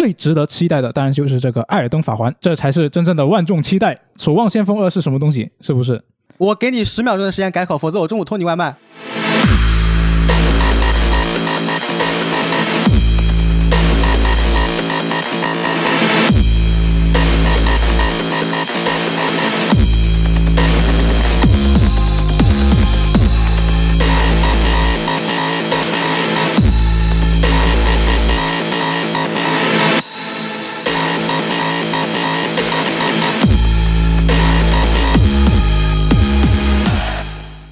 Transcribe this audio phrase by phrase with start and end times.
[0.00, 3.94] 最值得期待的当然就是这个《艾尔登法环》，这才是真正的万众期待。
[4.16, 5.50] 《守望先锋二》是什么东西？
[5.60, 6.02] 是不是？
[6.38, 8.74] 我给你十秒钟的时间改口，否则我中午托你外卖。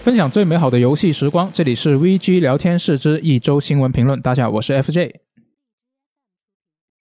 [0.08, 4.18] 分享最美好的游戏时光，这里是 VG 聊天室之一周新闻评论。
[4.22, 5.12] 大家好，我是 FJ。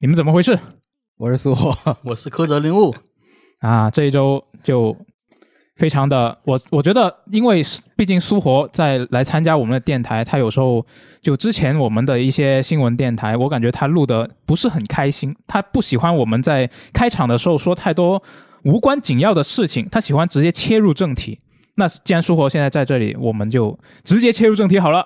[0.01, 0.59] 你们怎么回事
[1.17, 2.93] 我是苏霍，我是柯泽林物，
[3.59, 3.89] 啊？
[3.89, 4.93] 这一周就
[5.77, 7.61] 非常的，我我觉得，因为
[7.95, 10.85] 毕竟苏活在来参加我们的电台，他有时候
[11.21, 18.21] 就之前我们的一些新闻电台，我感觉他录的不是很开心，他不喜欢我们在开场的时候说太多
[18.65, 21.39] 无关紧要的事情，他喜欢直接切入正题。
[21.77, 25.05] 那既然苏活现在在这里，我们就直接切入正题好了。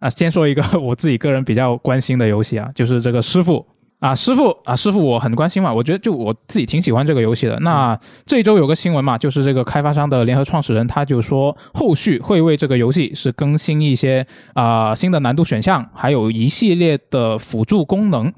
[0.00, 3.64] 啊，先说一个 我自己个人比较关心的游戏啊，就是这个师傅
[4.00, 7.58] 啊，师傅啊，师傅我很关心嘛，我觉得就我自己挺喜欢这个游戏的。
[7.60, 18.30] 那这一周有个新闻嘛，就是这个开发商的联合创始人他就说，后续会为这个游戏是更新一些啊、新的难度选项，还有一系列的辅助功能。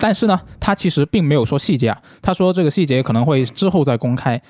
[0.00, 4.40] 但是呢，他其实并没有说细节啊，他说这个细节可能会之后再公开。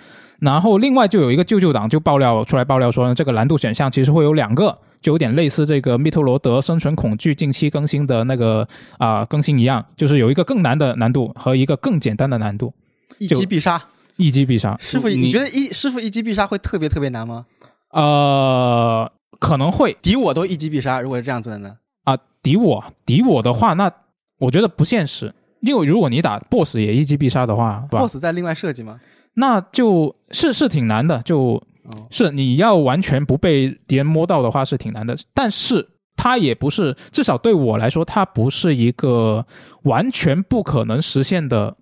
[0.40, 8.66] 然后另外就有一个舅舅党就爆料出来爆料说呢，这个难度选项其实会有两个，就有点类似这个密特罗德生存恐惧近期更新的那个
[8.98, 12.72] 啊、更新一样，就是有一个更难的难度和一个更简单的难度，
[13.18, 13.82] 一击必杀。
[14.16, 14.74] 一击必杀。
[14.80, 17.44] 师傅，你你觉得一师傅一击必杀会特别特别难吗？
[17.90, 21.76] 呃，可能会敌我都一击必杀，如果是这样子的呢？
[22.04, 23.92] 啊，敌我敌我的话，那
[24.38, 28.98] 我觉得不现实，因为如果你打 BOSS 也一击必杀的话，BOSS 在另外设计吗？
[29.38, 35.86] 那就是是挺难的，就哦，是你要完全不被敌人摸到的话是挺难的，但是
[36.16, 39.44] 它也不是，至少对我来说，它不是一个
[39.82, 41.76] 完全不可能实现的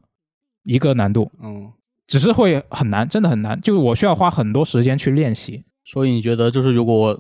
[0.65, 1.71] 一个难度，嗯，
[2.09, 5.63] 只是会很难，真的很难，就是我需要花很多时间去练习。
[5.85, 7.17] 所以你觉得就是如果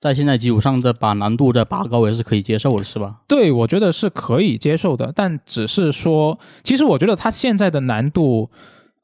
[0.00, 3.20] 在现在基础上再把难度再拔高也是可以接受的，是吧？
[3.28, 8.50] 对，我觉得是可以接受的，但只是说，其实我觉得它现在的难度。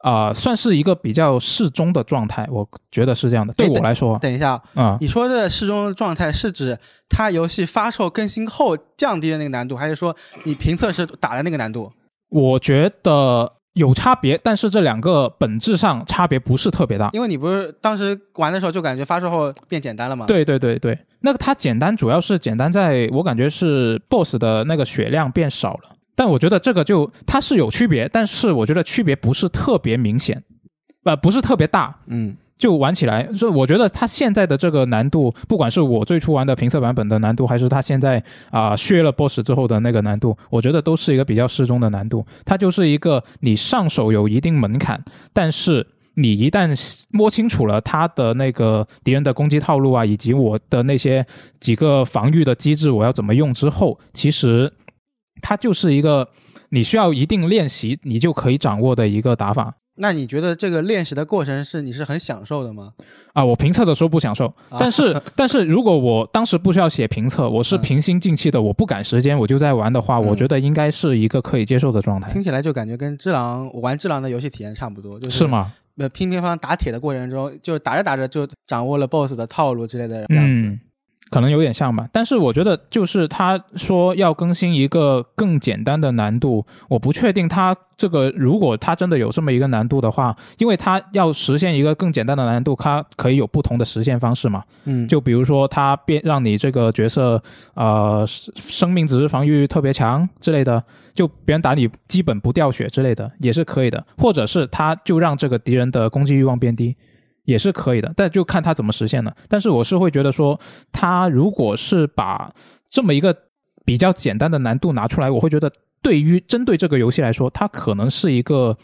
[0.03, 3.53] 啊、算是一个比较适中的状态，我觉得是这样的。
[3.55, 6.77] 对我来说，等一下，啊、你说的适中的状态是指
[7.09, 10.15] 它游戏发售更新后降低的那个难度，还是说
[10.45, 11.93] 你评测时打的那个难度？
[12.31, 17.11] 我觉得有差别，但是这两个本质上差别不是特别大。
[17.13, 30.43] 因为你不是当时玩的时候就感觉发售后变简单了吗？，对对对对，那个它简单主要是简单在我感觉是 BOSS 的那个血量变少了，但我觉得这个就它是有区别，但是我觉得区别不是特别明显，
[31.05, 31.95] 呃，不是特别大。
[32.07, 42.25] 嗯，就玩起来，所以我觉得它现在的这个难度，不管是我最初玩的评测版本的难度，还是它现在啊、削了 BOSS 之后的那个难度，我觉得都是一个比较适中的难度。
[42.45, 45.03] 它就是一个你上手有一定门槛，
[45.33, 45.85] 但是
[46.15, 46.73] 你一旦
[47.11, 51.27] 摸清楚了它的那个敌人的攻击套路啊，以及我的那些
[51.59, 54.71] 几个防御的机制，我要怎么用之后，其实
[55.41, 56.29] 它就是一个
[56.71, 59.75] 你需要一定练习，你就可以掌握的一个打法。
[59.97, 62.93] 那你觉得这个练习的过程是你是很享受的吗？
[63.35, 75.47] 啊，我评测的时候不享受，啊但是但是如果我当时不需要写评测，我是嗯平心静气的，我不赶时间，我就在玩的话，嗯我觉得应该是一个可以接受的状态，听起来就感觉跟只狼我玩只狼的游戏体验差不多，就是是？
[75.47, 75.75] 吗？
[75.99, 80.63] 呃，乒乒乓打铁的过程中，就打着打着就掌握了 BOSS 的套路之类的这样子。
[80.63, 80.81] 嗯，
[81.33, 82.07] 可能有点像吧。
[82.13, 94.63] 但是我觉得就是他说要更新一个更简单的难度，我不确定他这个如果他真的有这么一个难度的话，因为他要实现一个更简单的难度，它可以有不同的实现方式嘛。
[94.85, 97.43] 嗯，就比如说他变让你这个角色
[97.75, 100.83] 呃生命值防御特别强之类的，
[101.15, 106.95] 就别人打你基本不掉血之类的也是可以的，或者是他就让这个敌人的攻击欲望变低。
[107.45, 109.35] 也是可以的，但就看他怎么实现了。
[109.49, 110.59] 但是我是会觉得说，
[110.93, 112.53] 他如果是把
[112.89, 113.37] 这么一个
[113.85, 115.71] 比较简单的难度拿出来，我会觉得
[116.03, 118.77] 对于针对这个游戏来说，它可能是一个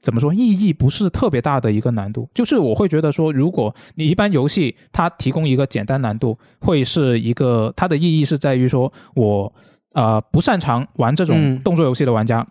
[0.00, 2.28] 怎么说意义不是特别大的一个难度。
[2.34, 9.52] 就是我会觉得说，如果你一般游戏它提供一个简单难度，会是一个它的意义是在于说我
[9.92, 12.46] 呃不擅长玩这种嗯动作游戏的玩家。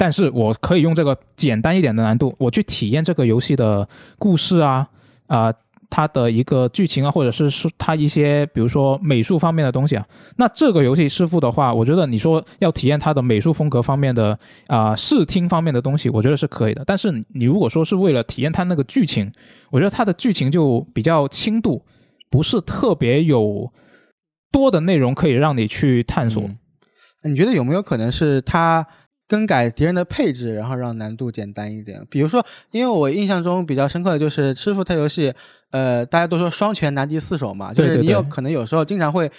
[0.00, 3.86] 但是我可以用这个简单一点的难度，我去体验这个游戏的
[4.18, 4.88] 故事啊，
[5.26, 5.52] 啊、
[5.90, 10.06] 它的一个剧情啊，或者是说它一些比如说美术方面的东西啊。
[10.38, 14.38] 那这个游戏师傅的话，我觉得你说要体验它的美术风格方面的
[14.68, 16.82] 啊、视听方面的东西，我觉得是可以的。
[16.86, 19.30] 但是你如果说是为了体验它那个剧情，
[19.70, 21.84] 我觉得它的剧情就比较轻度，
[22.30, 23.70] 不是特别有
[24.50, 26.42] 多的内容可以让你去探索。
[27.22, 28.86] 你觉得有没有可能是它
[29.30, 32.04] 更改敌人的配置，然后让难度简单一点？
[32.10, 35.32] 比如说，因为我印象中比较深刻的就是师傅他游戏，
[35.70, 39.30] 呃，大家都说双拳难敌四手嘛，就是你有可能有时候经常会，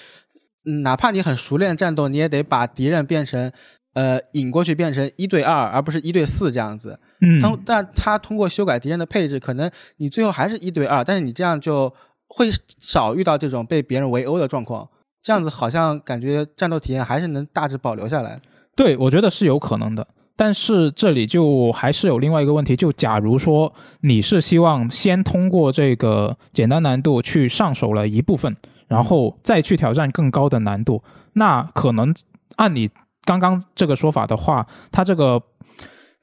[0.63, 3.51] 嗯哪怕你很熟练战斗，你也得把敌人变成。
[3.93, 6.97] 呃，引过去变成一对二，而不是一对四这样子。
[7.19, 11.93] 嗯，通，但他通过修改敌人的配置，可能你最后还是一对二，但是你这样就
[12.29, 12.49] 会
[12.79, 14.87] 少遇到这种被别人围殴的状况。
[15.21, 18.39] 这样子好像感觉战斗体验还是能大致保留下来。
[18.75, 20.07] 对，我觉得是有可能的。
[20.35, 23.71] 但是这里就还是有另外一个问题，就假如说
[24.01, 28.55] 你是希望先通过这个简单难度去上手了一部分，
[28.87, 31.03] 然后再去挑战更高的难度，
[31.33, 32.13] 那可能
[32.55, 32.89] 按你
[33.23, 35.39] 刚刚这个说法的话，它这个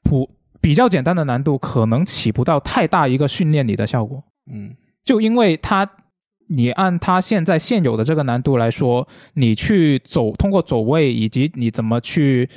[0.03, 0.29] 普
[0.59, 4.21] 比较简单的难度可能起不到太大一个训练你的效果。
[4.51, 4.75] 嗯
[5.05, 5.89] 就因为它，
[6.49, 12.49] 你按它现在现有的这个难度来说，你去走通过走位以及你怎么去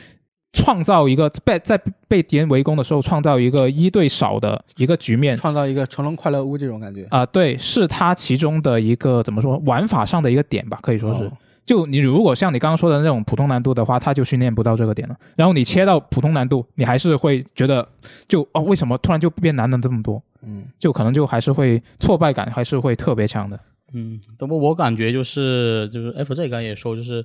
[0.52, 7.06] 创造一个被在被敌人围攻的时候创造一个一对少的一个局面创造一个成龙快乐屋这种感觉。
[7.10, 11.24] 啊、对，是它其中的一个怎么说玩法上的一个点吧，可以说是。
[11.24, 11.32] 哦
[11.64, 15.16] 就你如果像你刚刚说的那种普通难度的话，它就训练不到这个点了。
[15.36, 17.88] 然后你切到普通难度，你还是会觉得
[18.26, 20.20] 就哦，为什么突然就变难了这么多？
[20.44, 23.58] 嗯就可能就还是会挫败感还是会特别强的。
[23.94, 27.24] 嗯，不过我感觉就是就是 FJ 刚才也说，就是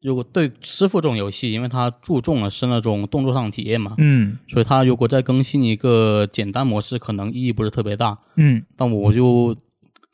[0.00, 8.18] 如果对师傅这种游戏，因为它注重的是那种动作上的体验嘛，嗯所以它如果再更新一个简单模式，可能意义不是特别大。
[8.36, 9.56] 嗯但我就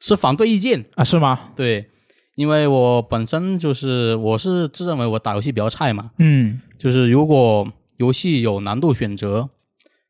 [0.00, 1.50] 持反对意见，啊，是吗？
[1.56, 1.86] 对，
[2.36, 9.48] 因为我本身就是我是自认为我打游戏比较菜嘛，嗯就是如果游戏有难度选择，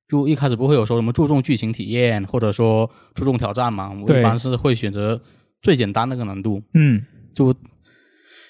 [0.09, 5.19] 就一开始不会有说什么注重剧情体验，或者说注重挑战嘛，我一般是会选择
[5.63, 6.63] 最简单那个难度。
[6.75, 7.03] 嗯
[7.33, 7.55] 就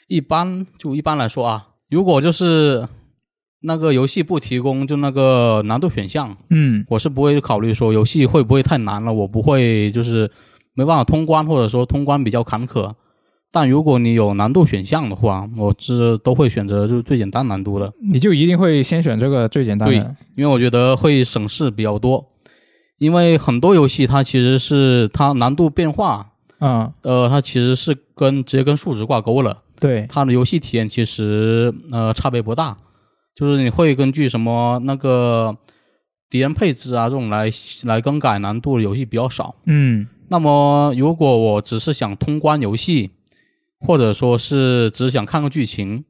[0.06, 2.88] 一般就一般来说啊，如果就是
[3.60, 10.30] 那个游戏不提供就那个难度选项，嗯我是不会考虑说游戏会不会太难了，我不会就是
[10.74, 12.94] 没办法通关，或者说通关比较坎坷。
[13.50, 19.94] 但如果你有难度选项的话，我是都会选择就是最简单难度的，你就一定会先选这个最简单的。
[20.36, 22.24] 因为我觉得会省事比较多。
[22.98, 29.62] 因为很多游戏它其实是它难度变化，嗯，呃，它其实是跟直接跟数值挂钩了。
[29.80, 32.76] 对，它的游戏体验其实呃差别不大，
[33.34, 35.56] 就是你会根据什么那个
[36.28, 37.48] 敌人配置啊这种来
[37.84, 39.54] 来更改难度的游戏比较少。
[39.66, 43.10] 嗯那么如果我只是想通关游戏，
[43.78, 46.04] 或者说是只想看个剧情，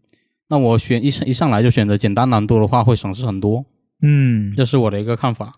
[0.48, 3.64] 那我选一上一上来就选择简单难度的话，会省事很多。
[4.00, 5.52] 嗯这是我的一个看法。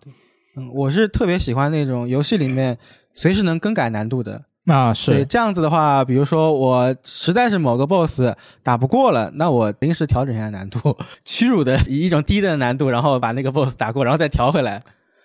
[0.56, 2.76] 嗯，我是特别喜欢那种游戏里面
[3.12, 4.46] 随时能更改难度的。
[4.66, 14.82] 啊是，这样子的话，比如说我实在是某个 BOSS 打不过了，那我临时调整一下难度， 屈辱的以一种低的难度，然后把那个 BOSS 打过，然后再调回来。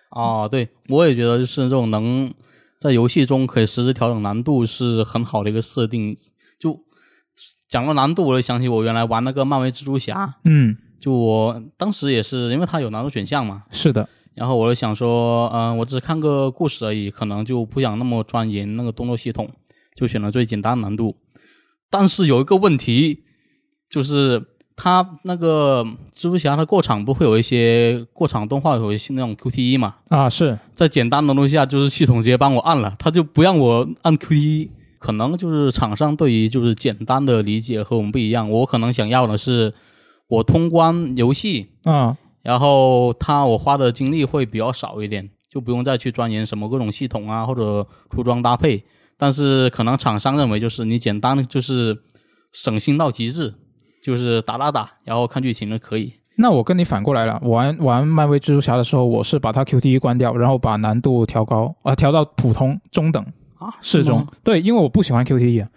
[0.10, 2.34] 哦，对，我也觉得就是这种能
[2.80, 6.16] 在游戏中可以实时调整难度是很好的一个设定。
[6.58, 6.80] 就
[7.68, 19.50] 讲到难度，我就想起我原来玩那个漫威蜘蛛侠，嗯就我当时也是因为它有难度选项嘛，是的，然后我就想说，嗯、我只看个故事而已，可能就不想那么钻研那个动作系统，
[19.96, 21.16] 就选了最简单难度。
[21.90, 23.24] 但是有一个问题，
[23.90, 24.44] 就是
[24.76, 29.96] 它那个蜘蛛侠它过场不会有一些过场动画有一些那种 QTE 嘛？
[30.10, 34.70] 啊是，在简单的难度下，就是系统直接帮我按了，它就不让我按 QTE。
[34.98, 39.72] 可能就是厂商对于就是简单的理解和我们不一样，我可能想要的是
[40.28, 48.84] 我通关游戏，啊然后它我花的精力会比较少一点，就不用再去钻研什么各种系统啊或者出装搭配。
[49.18, 51.98] 但是可能厂商认为就是你简单就是
[52.52, 53.52] 省心到极致，
[54.04, 56.14] 就是打打打，然后看剧情就可以。
[56.38, 63.26] 那我跟你反过来了，玩玩漫威蜘蛛侠的时候，我是把它 QTE 关掉，然后把难度调高啊、调到普通中等
[63.58, 64.28] 啊，适中。
[64.44, 65.70] 对，因为我不喜欢 QTE 啊。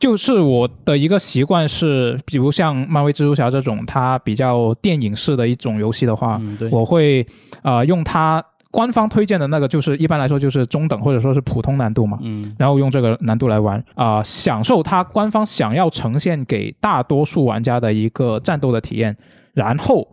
[0.00, 6.40] 就是我的一个习惯是，比如像漫威蜘蛛侠这种，它比较电影式的一种游戏的话，
[6.72, 7.24] 我会
[7.62, 12.56] 呃用它官方推荐的那个，就是一般来说就是中等或者说是普通难度嘛，嗯。
[12.58, 19.14] 然后用这个难度来玩啊、享受它官方想要呈现给大多数玩家的一个战斗的体验，
[19.52, 20.08] 然后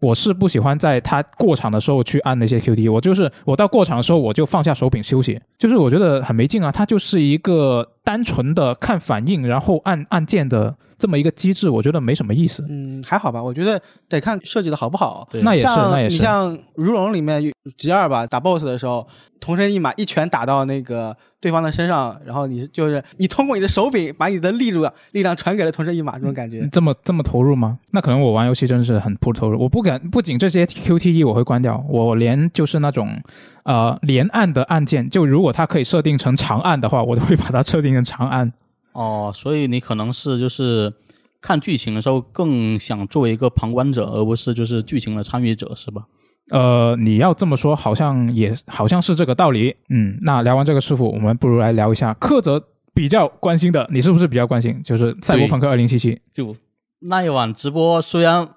[0.00, 6.70] 我是不喜欢在它过场的时候去按那些 QTE，我就是我到过场的时候我就放下手柄休息，就是我觉得很没劲啊。
[6.70, 12.64] 它就是一个单纯的看反应，然后按按键的这么一个机制，我觉得没什么意思。
[12.68, 15.26] 嗯，还好吧，我觉得得看设计的好不好。
[15.30, 16.16] 对那也是，那也是。
[16.16, 17.42] 你像如龙里面
[17.78, 19.06] G 二吧，打 BOSS 的时候，
[19.46, 26.68] 同身一马一拳打到那个对方的身上，然后你就是你通过你的手柄把你的力度力量传给了同身一马，这种感觉。
[26.72, 27.78] 这么这么投入吗？
[27.92, 29.60] 那可能我玩游戏真的是很不投入。
[29.60, 33.22] 我不敢，不仅这些 QTE 我会关掉，我连就是那种
[33.62, 38.52] 呃连按的按键，就如果它可以设定成长按的话，我都会把它设定成长按。
[38.90, 40.92] 哦，所以你可能是就是
[41.40, 46.02] 看剧情的时候更想作为一个旁观者，而不是就是剧情的参与者，是吧？
[46.50, 49.74] 呃，你要这么说，好像也好像是这个道理。
[49.88, 52.62] 嗯，那聊完这个师傅，我们不如来聊一下柯泽
[52.94, 54.80] 比较关心的，你是不是比较关心？
[54.82, 56.14] 就是《赛博朋克二零七七》。
[56.32, 56.54] 就
[57.00, 58.48] 那一晚直播，虽然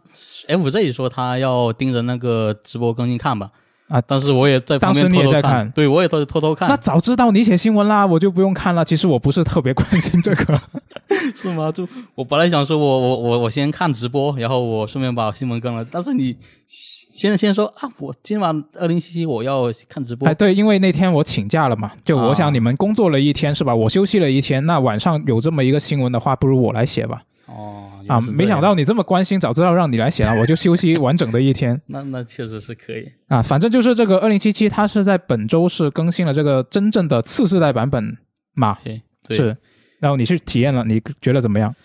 [0.47, 3.51] FZ 说他要盯着那个直播更新看吧，
[3.89, 6.69] 啊，但是我也在当时你也在看对我也在偷偷看。
[6.69, 8.85] 那早知道你写新闻啦，我就不用看了。
[8.85, 10.61] 其实我不是特别关心这个。
[11.35, 11.71] 是吗？
[11.71, 15.83] 就我本来想说我我我我先看直播，然后我顺便把新闻更了。
[15.89, 16.35] 但是你
[16.67, 20.27] 先先说啊，我今晚二零七七我要看直播。
[20.27, 23.73] 哎，对，因为那天我请假了嘛，就我想你们工作了一天、是吧？
[23.73, 27.21] 我休息了一天，那晚上有这么一个新闻的话，不如我来写吧。
[27.49, 33.09] 哦，啊，没想到你这么关心，早知道让你来写了，我就休息完整的一天 那那确实是可以。
[33.27, 33.41] 啊。
[33.41, 38.17] 反正就是这个二零七七，它是在本周是更新了这个真正的次世代版本
[38.53, 39.57] 嘛，对，对是。
[39.99, 41.75] 然后你去体验了，你觉得怎么样？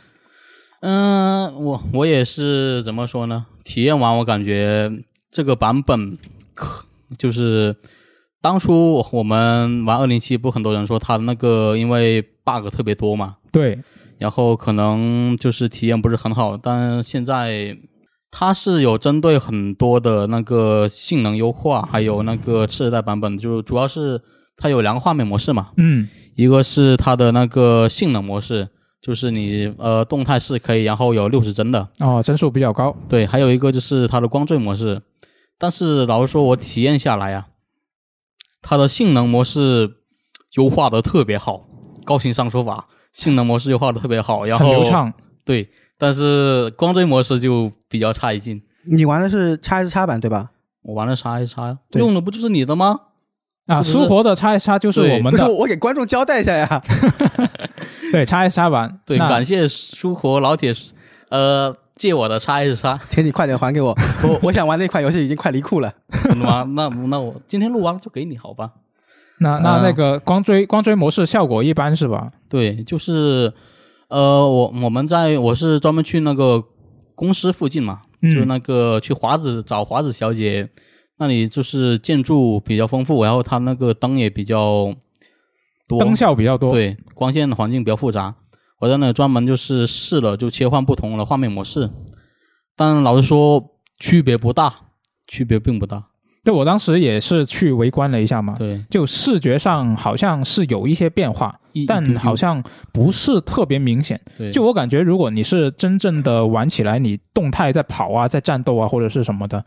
[0.81, 3.47] 嗯，我我也是怎么说呢？
[3.65, 4.93] 体验完我感觉
[5.31, 6.17] 这个版本，
[6.55, 6.85] 可
[7.17, 7.75] 就是
[8.43, 13.79] 当初我们玩二零七，不很多人说它那个因为 bug 特别多嘛，对，
[14.19, 17.77] 然后可能就是体验不是很好，但现在
[18.31, 24.21] 它是有针对很多的那个性能优化，还有那个次世代版本，就主要是
[24.57, 28.69] 它有两个画面模式嘛，嗯，一个是它的那个性能模式，
[29.01, 35.01] 就是你呃动态是可以然后有六十帧的，哦，帧数比较高，对，还有一个就是它的光追模式。
[35.59, 37.47] 但是老实说，我体验下来啊，
[38.61, 39.89] 它的性能模式
[40.57, 41.69] 优化的特别好，
[42.05, 45.11] 高情商说法，性能模式优化的特别好，然后很流畅。
[45.47, 45.67] 对，
[45.97, 48.61] 但是光追模式就比较差一劲。
[48.87, 50.51] 你玩的是 x S 叉版对吧？
[50.83, 53.01] 我玩的叉 S 叉，用的不就是你的吗？
[53.67, 56.83] 啊，苏活的叉 S 叉就是我们的，我给观众交代一下呀。
[58.13, 59.01] 对叉 S 叉版。
[59.07, 60.75] 对，感谢舒活老铁，
[61.31, 65.91] 呃，借我的叉 S 叉，请你快点还给我，我我想玩那款游戏已经快离库了。
[66.25, 66.65] 真的吗？
[66.75, 68.71] 那那我今天录完了就给你，好吧？
[69.41, 72.31] 那那嗯那个光追光追模式效果一般是吧？
[72.49, 73.53] 对，就是，
[74.09, 76.63] 呃，我我们在我是专门去那个
[77.15, 80.69] 公司附近嘛，嗯就那个去华子找华子小姐，
[81.19, 84.95] 那里就是建筑比较丰富，然后它那个灯也比较
[85.89, 88.35] 多，灯效比较多。，对光线环境比较复杂。
[88.79, 91.91] 我在那专门就是试了，就切换不同的画面模式，
[92.77, 93.65] 但老实说
[93.99, 94.73] 区别不大，
[95.27, 96.05] 区别并不大。
[96.45, 104.21] 对我当时也是去围观了一下嘛，对，就视觉上好像是有一些变化，但好像不是特别明显。
[104.37, 109.65] 对就我感觉，如果你是真正的玩起来，你动态在跑啊，在战斗啊，或者是什么的，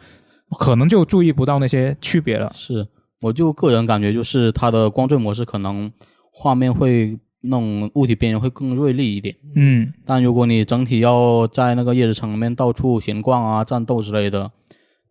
[0.59, 2.51] 可能就注意不到那些区别了。
[2.53, 2.87] 是，
[3.21, 5.91] 我就个人感觉就是它的光追模式可能
[6.31, 14.51] 画面会那种物体边缘会更锐利一点，嗯，但如果你整体要在那个叶子城里面到处闲逛啊、战斗之类的，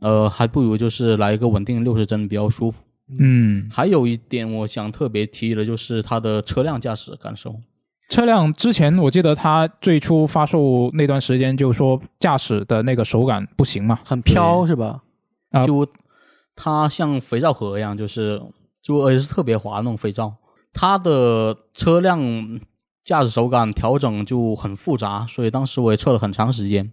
[0.01, 2.83] 呃，还不如就是来一个稳定六十帧比较舒服。
[3.19, 7.55] 嗯，还有一点我想特别提的就是它的车辆驾驶感受。
[8.09, 15.03] 车辆之前我记得它最初发售那段时间就说驾驶的那个手感不行嘛，很飘是吧？
[15.51, 15.87] 啊就
[16.55, 18.41] 它像肥皂盒一样，就是
[18.83, 20.35] 就而且是特别滑那种肥皂。
[20.73, 22.61] 它的车辆
[23.05, 26.91] 驾驶手感调整就很复杂，所以当时我也测了很长时间。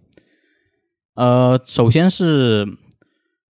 [1.14, 2.66] 呃，首先是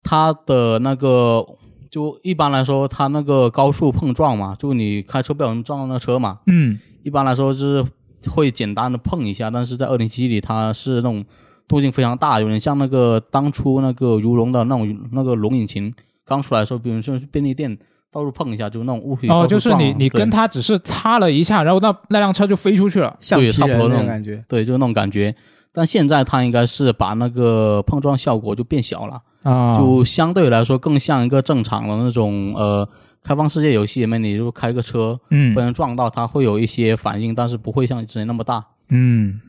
[0.03, 1.45] 它的那个，
[1.91, 7.85] 就一般来说，它那个高速碰撞嘛，就你开车不小心撞到那车嘛，嗯，一般来说就是
[8.31, 11.25] 会简单的碰一下，但是在二零七里它是那种
[11.69, 15.93] 动静非常大，有点像那个当初那个如龙的那种那个龙引擎
[16.25, 17.77] 刚出来的时候，比如说去便利店
[18.11, 23.17] 到处碰一下，就那种物体哦，就是你你跟对它只是擦了一下，然后那那辆车就飞出去了。
[23.21, 24.45] 橡皮人那差不多那种种感觉。
[24.49, 25.35] 对，就是那种感觉。
[25.73, 32.89] 但现在它应该是把那个碰撞效果就变小了，啊，就相对来说更像一个正常的那种呃
[33.23, 38.65] 开放世界游戏里面，你就开个车嗯被人撞到，它会有一些反应，但是不会像之前那么大。
[38.89, 39.41] 嗯，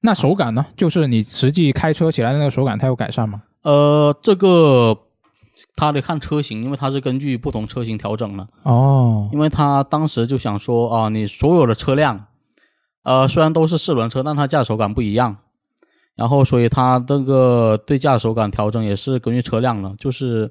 [0.00, 0.66] 那手感呢？
[0.76, 3.42] 就是你实际开车起来的那个手感，它有改善吗？
[3.62, 4.96] 呃，这个
[5.76, 8.46] 它得看车型，因为它是根据不同车型调整的。
[8.62, 12.26] 哦，因为他当时就想说啊，你所有的车辆，
[13.02, 15.36] 呃，虽然都是四轮车，但它驾驶手感不一样。
[16.18, 20.50] 然后，所以它这个对驾驶手感调整也是根据车辆了，就是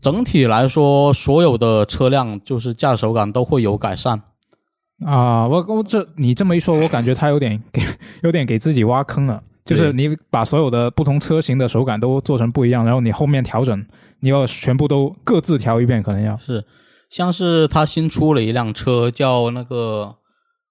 [0.00, 4.22] 整体来说，所有的车辆就是驾驶手感都会有改善。
[5.04, 7.82] 啊，我我这你这么一说，我感觉他有点给
[8.22, 9.42] 有点给自己挖坑了。
[9.64, 13.84] 就是你把所有的不同车型的手感都做成不一样，然后你后面调整，
[14.20, 16.64] 你要全部都各自调一遍，可能要是，
[17.10, 20.14] 像是他新出了一辆车，叫那个，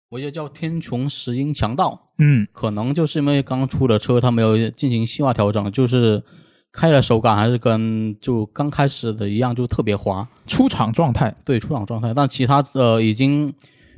[0.10, 6.24] 我记得叫天穹石英强盗，嗯可能就是因为刚出的车，它没有进行细化调整，就是
[6.72, 12.14] 开的手感还是跟就刚开始的一样，就特别滑，出厂状态对出厂状态。
[12.14, 13.54] 但其他呃已经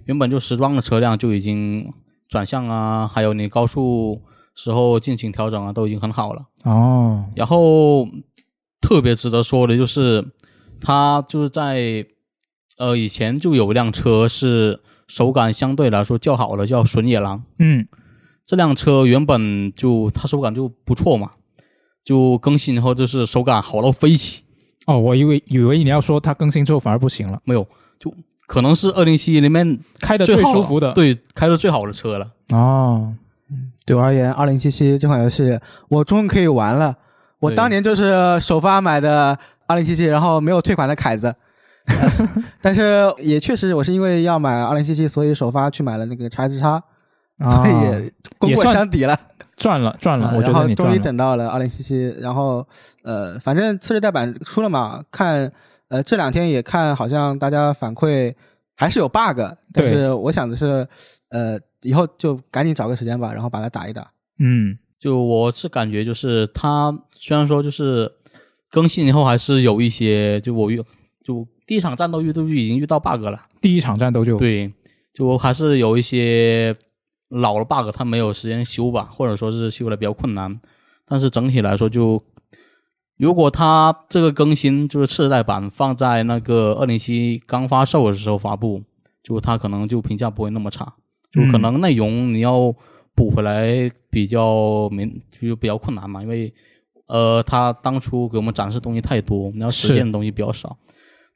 [0.05, 1.93] 原本就时装的车辆就已经
[2.27, 4.19] 转向啊，还有你高速
[4.55, 6.41] 时候进行调整啊，都已经很好了。
[6.65, 8.07] 哦，然后
[8.81, 10.25] 特别值得说的就是，
[10.81, 12.03] 它就是在
[12.79, 17.43] 呃以前就有一辆车是手感相对来说较好的，叫隼野狼。
[17.57, 17.85] 嗯
[18.45, 21.31] 这辆车原本就它手感就不错嘛，
[22.03, 24.43] 就更新以后就是手感好到飞起。
[24.85, 27.67] 哦，我以为以为你要说它更新之后反而不行了，没有，
[27.99, 28.11] 就
[28.47, 32.31] 可能是二零七里面开的最舒服的，对，开的最好的车了。
[32.51, 33.13] 哦，
[33.85, 36.95] 对我而言，二零七七这款游戏我终于可以玩了。
[37.39, 39.37] 我当年就是首发买的
[39.67, 41.35] 二零七七，然后没有退款的凯子。
[41.85, 46.83] 呃 但是也确实，我是因为要买二零七七，所以首发去买了那个叉 S 叉，
[47.43, 49.19] 所以啊也功过相抵了。
[49.57, 50.99] 赚了赚了，啊我觉然后终于得你赚了。
[50.99, 52.65] 等到了二零七七，然后
[53.03, 55.51] 呃，反正次世代版出了嘛，看
[55.89, 58.33] 呃这两天也看，好像大家反馈
[58.75, 59.41] 还是有 bug，
[59.73, 60.87] 但是我想的是，
[61.31, 64.09] 呃，以后就赶紧找个时间吧，然后把它打一打。
[64.41, 68.09] 嗯就我是感觉就是它虽然说就是
[68.69, 70.85] 更新以后还是有一些，就我用
[71.25, 73.39] 就第一场战斗遇都已经遇到 bug 了。
[73.61, 74.73] 第一场战斗就对，
[75.13, 76.75] 就还是有一些
[77.29, 80.59] 老的 bug，它没有时间修吧，或者说是修的比较困难。
[81.05, 82.19] 但是整体来说就，
[83.17, 88.81] 如果它这个更新就是次世代版放在那个二零七刚发售的时候发布，
[89.21, 90.91] 就它可能就评价不会那么差，
[91.31, 92.73] 就可嗯能内容你要
[93.13, 96.51] 补回来比较明就比较困难嘛，因为
[97.05, 100.75] 呃，他当初给我们展示东西太多，你要实是现的东西比较少。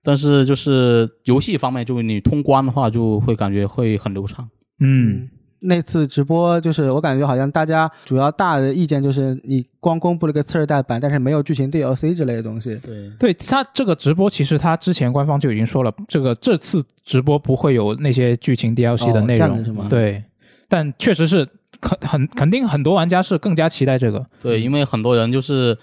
[0.03, 4.47] 但是就是游戏方面，就是你通关的话，就会感觉会很流畅。
[4.79, 5.29] 嗯，
[5.61, 12.75] 那次直播就是我感觉好像大家主要大的意见就是你光公布了个次世代版，但是没有剧情 DLC 之类的东西。
[12.83, 19.87] 对，对他这个直播，其实他之前官方就已经说了，这个这次直播不会有那些剧情 DLC 的哦内容，是吗？
[19.89, 20.21] 对，
[20.67, 21.47] 但确实是
[21.79, 25.77] 肯很肯定很多玩家是更加期待这个，对，因为很多人就是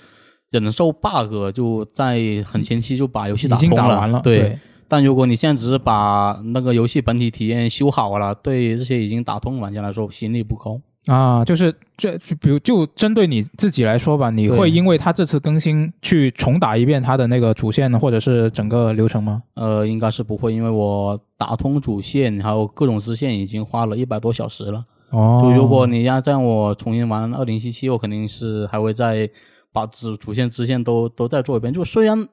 [0.51, 4.59] 忍受 bug，就在很前期就把游戏已经通打完了，对，
[4.89, 10.81] 但如果你现在只是把那个游戏本体体验修好了，对这些已经打通的玩家来说吸引力不高。
[11.07, 19.43] 啊，就是这，就比如就针对你自己来说吧，你会因为他这次更新去重打一遍他的那个主线或者是整个流程吗？
[19.55, 24.85] 呃，应该是不会，因为我打通主线还有各种支线已经花了一百多小时了。
[25.09, 29.29] 哦，就如果你要让我重新玩二零七七，我肯定是还会再
[29.73, 31.73] 把主主线支线都都再做一遍。
[31.73, 32.29] 就虽然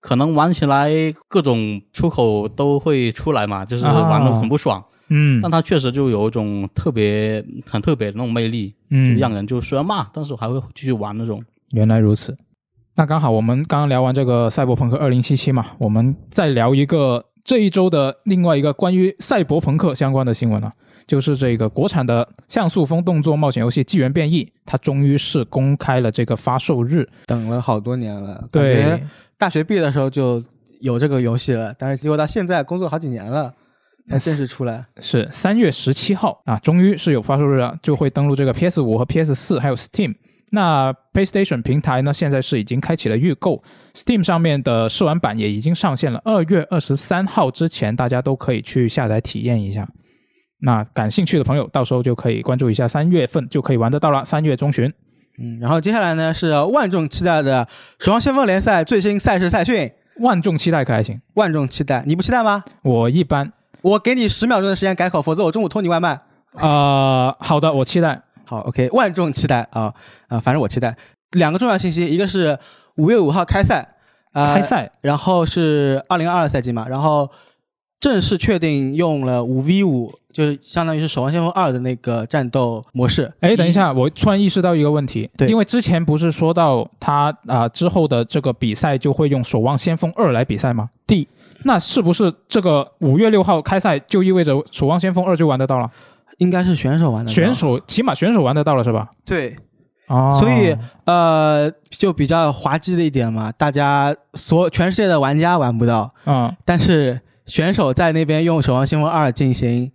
[0.00, 0.90] 可能玩起来
[1.28, 11.42] 各种出口都会出来嘛，就是玩的很不爽，嗯但它确实就有一种特别很特别的那种魅力，嗯就让人就虽然骂，但是我还会继续玩那种。
[11.72, 12.36] 原来如此，
[12.94, 20.72] 那刚好我们刚刚聊完这个赛博朋克二零七七嘛，我们再聊一个这一周的另外一个关于赛博朋克相关的新闻啊，
[21.08, 27.08] 就是这个国产的像素风动作冒险游戏《纪元变异》，它终于是公开了这个发售日。
[27.26, 29.02] 等了好多年了，对，
[29.36, 30.44] 大学毕业的时候就
[30.80, 33.52] 有这个游戏了，但是结果到现在工作好几年了
[34.06, 34.84] 才正式出来。
[35.00, 40.14] 是三月十七号啊，终于是有发售日了，就会登录这个 PS 五和 PS 四，还有 Steam。
[40.50, 43.62] 那 PlayStation 平台呢，现在是已经开启了预购
[43.94, 46.20] ，Steam 上面的试玩版也已经上线了。
[46.24, 49.86] 二月二十三号之前，大家都可以去下载体验一下。
[50.60, 54.24] 那感兴趣的朋友，到时候就可以关注一下，三月份就可以玩得到了。
[54.24, 54.92] 三月中旬，
[55.38, 57.64] 嗯，然后接下来呢是万众期待的
[58.04, 59.90] 《守望先锋联赛》最新赛事赛讯，
[60.20, 61.20] 万众期待可还行？
[61.34, 62.64] 万众期待，你不期待吗？
[62.82, 66.18] 我一般，我给你十秒钟的时间改口，否则我中午偷你外卖。
[66.54, 68.22] 呃，好的，我期待。
[68.44, 69.92] 好，OK，万众期待啊
[70.26, 70.96] 啊、反正我期待。
[71.32, 72.58] 两个重要信息，一个是
[72.96, 73.86] 五月五号开赛，
[74.32, 77.30] 啊、开赛然后是二零二二赛季嘛，然后
[78.00, 83.32] 正式确定用了五 v 五，就是相当于是《守望先锋二》的那个战斗模式。
[83.40, 90.88] 哎，等一下，我突然意识到一个问题，对因为之前不是说到他啊、之后的这个比赛就会用《守望先锋二》来比赛吗？
[91.06, 91.26] 第
[91.64, 95.90] 那是不是这个五月六号开赛就意味着《守望先锋二》就玩得到了？
[96.36, 99.08] 应该是选手玩的，选手起码选手玩得到了是吧？
[99.24, 99.56] 对，
[100.06, 100.72] 哦，所以
[101.04, 109.90] 呃，就比较滑稽的一点嘛，大家所全世界的玩家玩不到，嗯，但是选手在那边用《守望先锋二》进行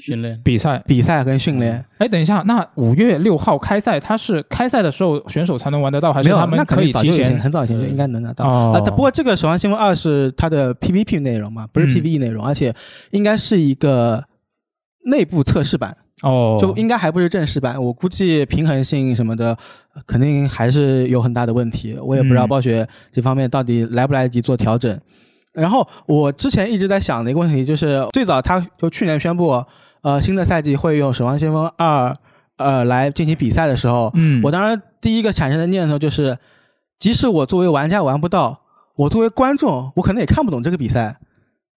[0.00, 0.82] 训练比赛。
[0.86, 1.84] 比赛跟训练。
[1.98, 7.38] 哎，等一下，那五月六号开赛，他是开赛的时候选手才能玩得到，还是没有他，们可可以提前前？
[7.38, 8.48] 很早以前就应该能拿到。
[8.48, 12.74] 哦啊，不过这个《守望先锋二》是它的 PVP 内容嘛，不是嗯 PVE 内容，而且
[13.10, 14.24] 应该是一个
[15.04, 17.80] 内部测试版，哦，就应该还不是正式版。
[17.80, 19.56] 我估计平衡性什么的，
[19.94, 21.96] 呃肯定还是有很大的问题。
[22.02, 24.98] 我也不知道嗯暴雪这方面到底来不来得及做调整。
[25.54, 29.64] 然后我之前一直在想的一个问题就是，最早他就去年宣布，
[30.02, 32.10] 呃，新的赛季会用《守望先锋二》
[32.56, 36.36] 呃来进行比赛的时候，嗯，我当时第一个产生的念头就是，
[36.98, 38.60] 即使我作为玩家玩不到，
[38.96, 41.16] 我作为观众，我可能也看不懂这个比赛，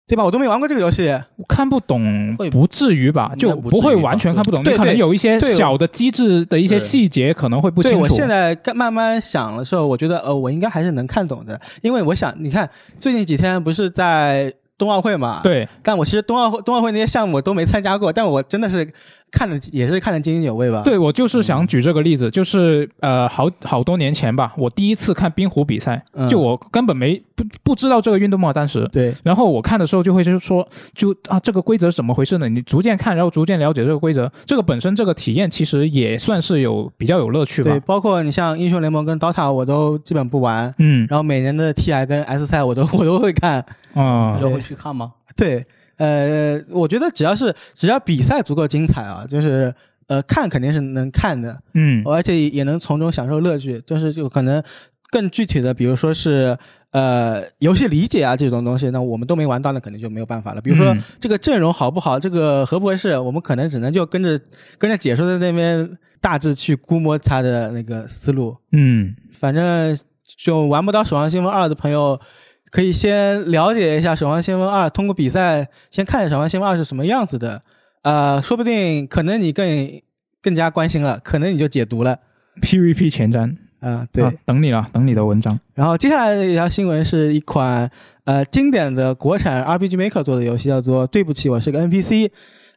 [0.08, 0.24] 对吧？
[0.24, 1.12] 我都没玩过这个游戏，
[1.48, 7.98] 看不懂不至于吧，就不会完全看不懂，对你可能有一些小的机制的一些细节可能会不清楚。
[7.98, 15.68] 对我现在慢慢想的时候，我觉得呃，我应该还是能看懂的，因为我想，你看最近几天不是在冬奥会嘛，，对。
[15.82, 18.88] 但我其实冬奥会冬奥会那些项目我都没参加过，但我真的是
[19.36, 20.82] 看的也是看得津津有味吧。
[20.84, 28.88] 对，我就是想举这个例子，就是呃，好好多年前吧，我第一次看冰壶比赛，嗯就我根本没不不知道这个运动嘛，当时。
[28.91, 32.48] 对然后我看的时候就会就是说，就啊这个规则是怎么回事呢？
[32.48, 37.80] 你逐渐看，然后逐渐了解这个规则，这个本身这个体验其实也算是有比较有乐趣吧对，。
[37.82, 45.12] 包括你像英雄联盟跟 DOTA 我都基本不玩，嗯然后每年的 TI 跟 S 赛我都 我都会看，啊都会去看吗？
[45.36, 45.65] 对，
[45.97, 49.73] 呃，我觉得只要是只要比赛足够精彩啊，就是
[50.08, 53.81] 呃看肯定是能看的，嗯而且也能从中享受乐趣。
[53.86, 54.62] 就是就可能
[55.10, 56.58] 更具体的，比如说是
[56.91, 60.62] 呃游戏理解啊这种东西，那我们都没玩到，那肯定就没有办法了。
[60.62, 64.39] 比如说、嗯这个阵容好不好，这个合不合适，我们可能只能就跟着
[64.77, 68.58] 跟着解说在那边大致去估摸他的那个思路。
[68.71, 69.97] 嗯反正
[70.38, 72.19] 就玩不到《守望先锋二》的朋友，
[72.71, 77.62] 可以先了解一下《守望先锋二》，通过比赛先看一下《守望先锋二》是什么样子的。
[78.01, 79.89] 呃，说不定可能你更
[80.41, 82.19] 更加关心了，可能你就解读了。
[82.62, 84.23] ，PVP 前瞻，啊、对。
[84.23, 85.60] 啊等你了，等你的文章。
[85.73, 87.89] 然后接下来的一条新闻是一款
[88.25, 92.28] 呃经典的国产 RPG Maker 做的游戏，叫做《对不起，我是个 NPC》。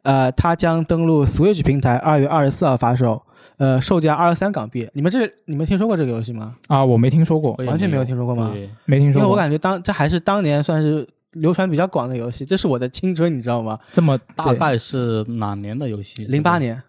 [0.02, 3.22] 呃，它将登陆 Switch 平台，二月二十四号发售。
[3.56, 4.88] 呃，售价二十三港币。
[4.92, 6.54] 你们这你们听说过这个游戏吗？
[6.68, 9.22] 啊，我没听说过，完全没有有听说过吗对因为我没听说过。
[9.22, 13.78] 因为我感觉当这还是当年算是流传比较广的游戏，这是我的青春，你知道吗？
[13.92, 16.24] 这么大概是哪年的游戏？
[16.26, 16.58] 零八。
[16.58, 16.82] 年，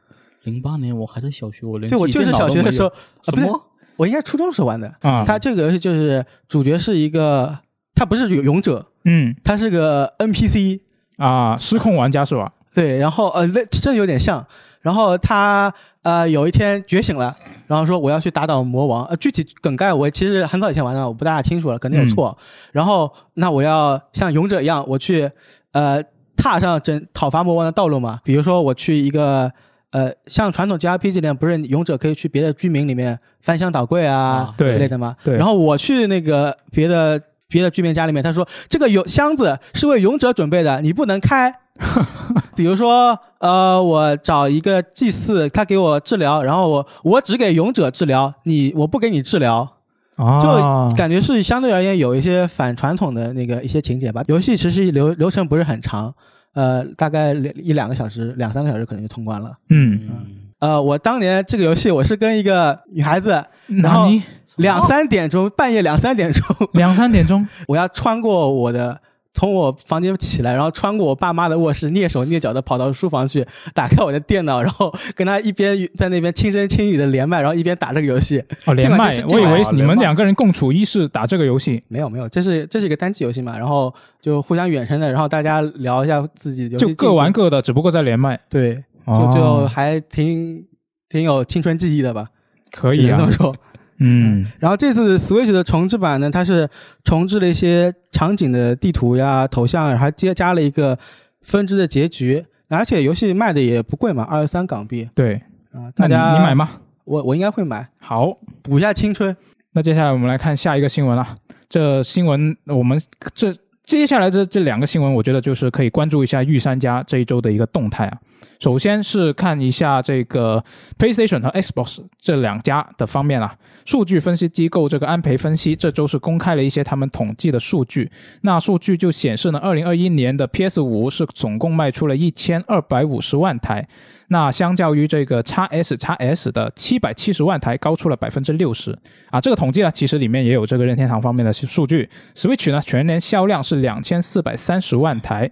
[0.44, 2.94] 零八年我还在小学，我连对我就是小学的时候，啊
[3.28, 3.50] 不对，
[3.98, 4.94] 我应该初中时候玩的。
[5.02, 7.60] 啊，它这个游戏就是主角是一个，
[7.94, 10.80] 他不是勇者，嗯他是个 NPC，
[11.18, 12.54] 啊， 失控玩家是吧？
[12.74, 14.46] 对，然后呃，那真有点像。
[14.82, 17.36] 然后他呃有一天觉醒了，
[17.68, 19.06] 然后说我要去打倒魔王。
[19.06, 22.38] 呃，具体梗概我其实很早以前玩的，我不大清楚了，可能有错。
[22.72, 25.30] 然后那我要像勇者一样，我去
[25.74, 26.02] 呃
[26.38, 28.20] 踏上整讨伐魔王的道路嘛。
[28.24, 29.52] 比如说我去一个
[29.92, 35.16] 呃像传统 JRPG 里面，不是勇者可以去别的居民里面翻箱倒柜啊啊对之类的吗？
[35.24, 41.54] 对然后我去那个别的别的居民家里面，他说这个有箱子是为勇者准备的，你不能开。
[42.56, 49.78] 比如说，呃，我找一个祭祀，他给我治疗，然后我我只给勇者治疗，你我不给你治疗，
[50.16, 54.22] 啊，就感觉是相对而言有一些反传统的那个一些情节吧。
[54.28, 56.14] 游戏其实流流程不是很长，
[56.54, 59.54] 呃，大概两一两个小时、两三个小时可能就通关了。
[59.70, 60.26] 嗯，嗯，
[60.60, 63.42] 呃，我当年这个游戏我是跟一个女孩子，
[63.82, 64.22] 然后你
[64.58, 69.00] 两三点钟，半夜两三点钟，两三点钟， 我要穿过我的。
[69.34, 78.44] 从我房间起来，然后穿过我爸妈的卧室，蹑手蹑脚的跑到书房去，打开我的电脑，然后跟他一边在那边轻声轻语的连麦，然后一边打这个游戏。
[78.66, 89.32] 哦，连麦我以为你们两个人共处一室打这个游戏，没有没有，这是这是一个单机游戏嘛，然后就互相远程的，然后大家聊一下自己游戏就各玩，各的，只不过在连麦，对，就哦。
[89.34, 90.66] 就还挺
[91.08, 92.28] 挺有青春记忆的吧，
[92.72, 93.18] 可以啊。
[93.20, 93.56] 这么，说。
[94.00, 96.70] 嗯然后这次 Switch 的重置版呢，它是
[97.04, 100.98] 重置了一些场景的地图呀、头像，还接加了一个
[101.42, 106.56] 分支的结局，而且游戏卖的也不贵嘛，二十三港币对，啊，大家你买？
[106.56, 106.70] 吗？
[107.04, 109.36] 我我应该会买，好，补一下青春。
[109.74, 111.36] 那接下来我们来看下一个新闻了。
[111.68, 113.00] 这新闻我们
[113.34, 118.18] 这接下来这这两个新闻，我觉得就是可以关注一下御三家这一周的一个动态啊。
[118.60, 120.64] 首先是看一下这个
[120.98, 128.12] PlayStation 和 Xbox 这两家的方面啊，数据分析机构这个安培分析这周是公开了一些他们统计的数据。
[128.42, 133.88] 那数据就显示呢，二零二一年的 PS 五是总共卖出了一千二百五十万台。
[134.32, 138.96] 那相较于这个 x S x S 的七百七十万台，高出了百分之六十
[139.32, 139.42] 啊！
[139.42, 142.08] 这个统计呢，其实里面也有这个任天堂方面的数据。
[142.36, 145.50] Switch 呢，全年销量是两千四百三十万台。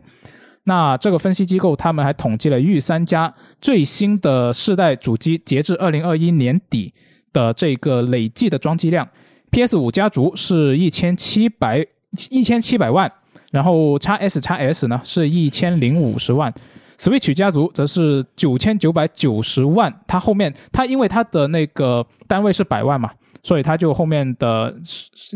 [0.67, 6.93] 那这个分析机构他们还统计了御三家最新的世代主机，截至二零二一年底
[7.31, 9.07] 的这个累计的装机量
[9.49, 11.87] ，PS 五家族是一千七百
[12.29, 13.09] 一千七百万，
[13.49, 16.53] 然后 x S x S 呢是一千零五十万。
[16.97, 23.09] Switch 家族则是九千九百九十万，它后面它因为它的那个单位是百万嘛，
[23.41, 24.75] 所以它就后面的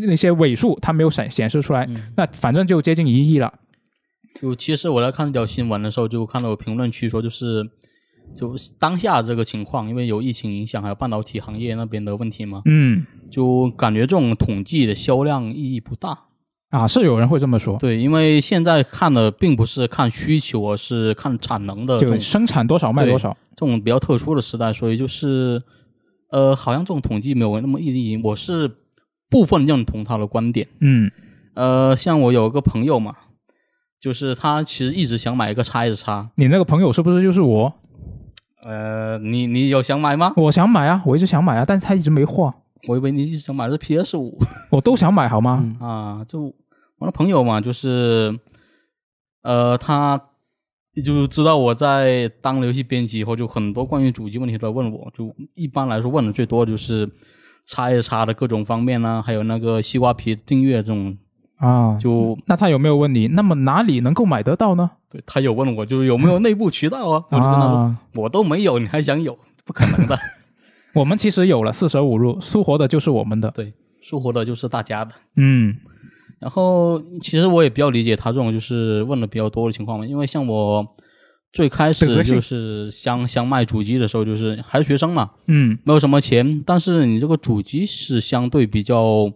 [0.06, 3.54] 那些尾数它没有显显示出来，那反正就接近一亿了。
[4.40, 7.70] 就其实我在看这条新闻的时候，就看到评论区说，就是
[8.34, 16.18] 就当下这个情况，因为有疫情影响，还有半导体行业那边的问题嘛，嗯，就感觉这种统计的销量意义不大。
[16.70, 17.78] 啊，是有人会这么说。
[17.80, 23.36] 对，因为现在看的并不是看需求，而是看产能的，就生产多少卖多少。
[23.58, 25.62] 这种比较特殊的时代，所以就是，
[26.30, 28.18] 呃，好像这种统计没有那么意义。
[28.24, 28.72] 我是
[29.30, 30.66] 部分认同他的观点。
[30.80, 31.12] 嗯，
[31.56, 33.18] 呃，像我有一个朋友嘛，
[34.02, 36.30] 就是他其实一直想买一个叉 S 叉。
[36.36, 37.74] 你那个朋友是不是就是我？
[38.64, 40.34] 呃，你你有想买吗？
[40.36, 42.54] 我想买啊，我一直想买啊，但是他一直没货。
[42.88, 44.38] 我以为你一直想买的是 PS 五。
[44.72, 45.78] 我都想买，好吗？
[45.80, 46.54] 啊，就。
[46.98, 48.40] 我的朋友嘛，就是，
[49.42, 50.22] 呃，他
[51.04, 55.12] 就知道我在当游戏编辑以后，就很多关于主机问题都在问我。
[55.12, 57.10] 就一般来说，问的最多就是
[57.66, 61.18] 叉 S 叉的各种方面呢，还有那个西瓜皮订阅这种
[61.62, 61.98] 啊。
[61.98, 63.30] 就那他有没有问你？
[63.30, 64.92] 那么哪里能够买得到呢？
[65.10, 67.24] 对他有问我，就是有没有内部渠道啊？
[67.30, 69.38] 我就跟他说，我都没有，你还想有？
[69.64, 70.18] 不可能的。
[70.94, 75.12] 我们其实有了四舍五入，苏活的就是我们的，对，苏活的就是大家的。
[75.38, 75.78] 嗯。
[76.40, 80.84] 然后，其实我也比较理解他这种就是问的比较多的情况嘛，因为像我
[81.54, 89.32] 最开始就是想想卖主机的时候，就是还是学生嘛，嗯，没有什么钱，但是你这个主机是相对比较，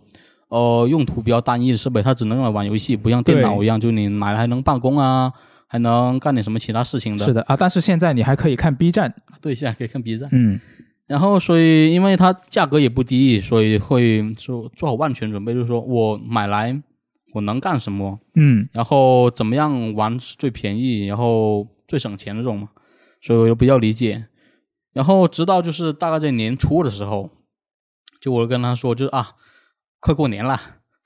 [0.50, 5.32] 呃，用途比较单一的设备，它只能用来玩游戏，不像电脑一样，就你买了还能办公啊，
[5.68, 7.26] 还能干点什么其他事情的。
[7.26, 10.60] 是的啊，但是现在你还可以看 B 站，对，现在可以看 B 站，嗯，
[11.08, 16.82] 然后所以因为它价格也不低，所以会做做好万全准备，就是说我买来。
[17.34, 18.18] 我能干什么？
[18.36, 22.70] 嗯，然后怎么样玩是最便宜，然后最省钱的这种嘛，
[23.20, 24.26] 所以我就比较理解。
[24.94, 27.30] 然后直到就是大概在年初的时候，
[28.22, 29.32] 就我跟他说，就是啊，
[30.00, 30.60] 快过年了，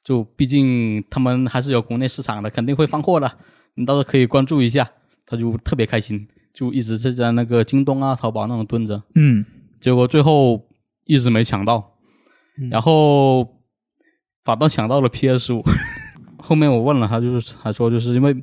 [0.03, 3.31] 就毕竟他们还是有国内市场的，肯定会放货的，
[3.75, 4.89] 你到时候可以关注一下。
[5.31, 9.03] 他就特别开心，就一直在在那个京东啊、淘宝那种蹲着。
[9.13, 9.45] 嗯，
[9.79, 10.67] 结果最后
[11.05, 11.99] 一直没抢到，
[12.71, 13.47] 然后
[14.43, 15.63] 反倒抢到了 PS 五。
[16.41, 18.35] 后面我问了他，就是他说就是因为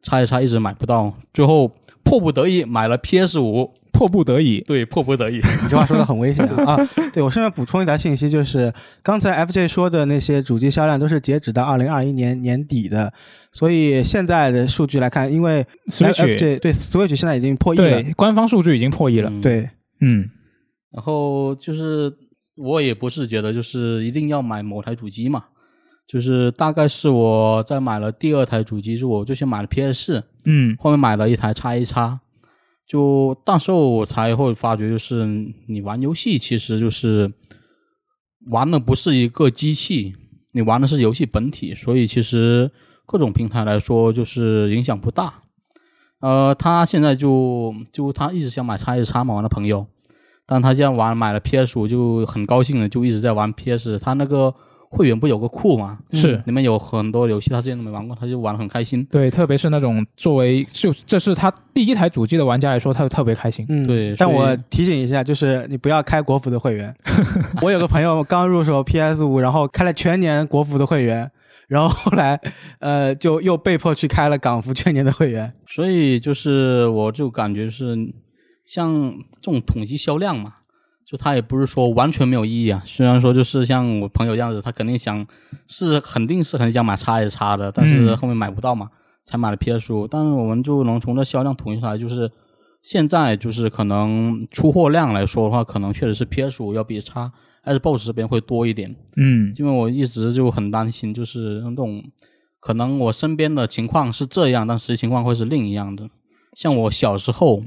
[0.00, 1.70] 叉一叉一直买不到，最后
[2.02, 5.36] 迫不得已买了 PS 五，迫不得已，对，迫不得已。
[5.36, 6.76] 你这话说的很危险啊！
[7.12, 8.72] 对我顺便补充一条信息，就是
[9.02, 13.12] 刚才 FJ 说的那些主机销量都是截止到二零二一年年底的，
[13.52, 19.30] 所以现在的数据来看，因为 Switch 对 Switch 现在已经破亿了，官方数据已经破亿了。
[19.40, 19.68] 对，
[20.00, 20.28] 嗯，
[20.92, 22.12] 然后就是
[22.56, 25.44] 我也不是觉得就是一定要买某台主机嘛。
[26.08, 32.18] 就是大概是我在买了第二台主机，是我就先买了 PS 四，嗯，后面买了一台叉一叉，
[32.90, 35.24] 就到时候我才会发觉，就是
[35.68, 37.32] 你玩游戏其实就是
[38.50, 40.16] 玩的不是一个机器，
[40.54, 42.68] 你玩的是游戏本体，所以其实
[43.06, 45.42] 各种平台来说就是影响不大。
[46.20, 49.86] 呃，他现在就就他一直想买叉 S 叉嘛，玩的朋友，
[50.44, 54.52] 但他现在玩买了 PS 五就很高兴的，就一直在玩 PS，他那个。
[54.92, 55.98] 会员不有个库吗？
[56.12, 59.06] 是里面有很多游戏，他之前都没玩过，他就玩的很开心。
[59.08, 63.64] 对，特别是那种作为就这是他第一台主机的玩家来说，他就特别开心。
[63.68, 64.16] 嗯，对。
[64.16, 66.92] 但我提醒一下，就是你不要开国服的会员。
[67.62, 71.30] 我有个朋友刚入手 PS 五，然后开了全年国服的会员，
[71.68, 72.40] 然后后来
[72.80, 75.52] 呃就又被迫去开了港服全年的会员。
[75.68, 77.96] 所以就是我就感觉是
[78.66, 80.54] 像这种统计销量嘛。
[81.10, 85.26] 就他也不是说完全没有意义啊，虽然说就是像我朋友这样子，他肯定想
[85.66, 88.88] 是肯定是很想买叉 S 叉的，但是后面买不到嘛，
[89.26, 90.06] 才买了 PS 五。
[90.06, 92.30] 但是我们就能从这销量统计出来，就是
[92.82, 97.32] 现在就是可能出货量来说的话，可能确实是 PS 五要比叉
[97.64, 98.94] S box 这边会多一点。
[99.16, 102.00] 嗯，因为我一直就很担心，就是那种
[102.60, 106.08] 可能我身边的情况是这样，但实际情况会是另一样的。
[106.56, 107.64] 像我小时候，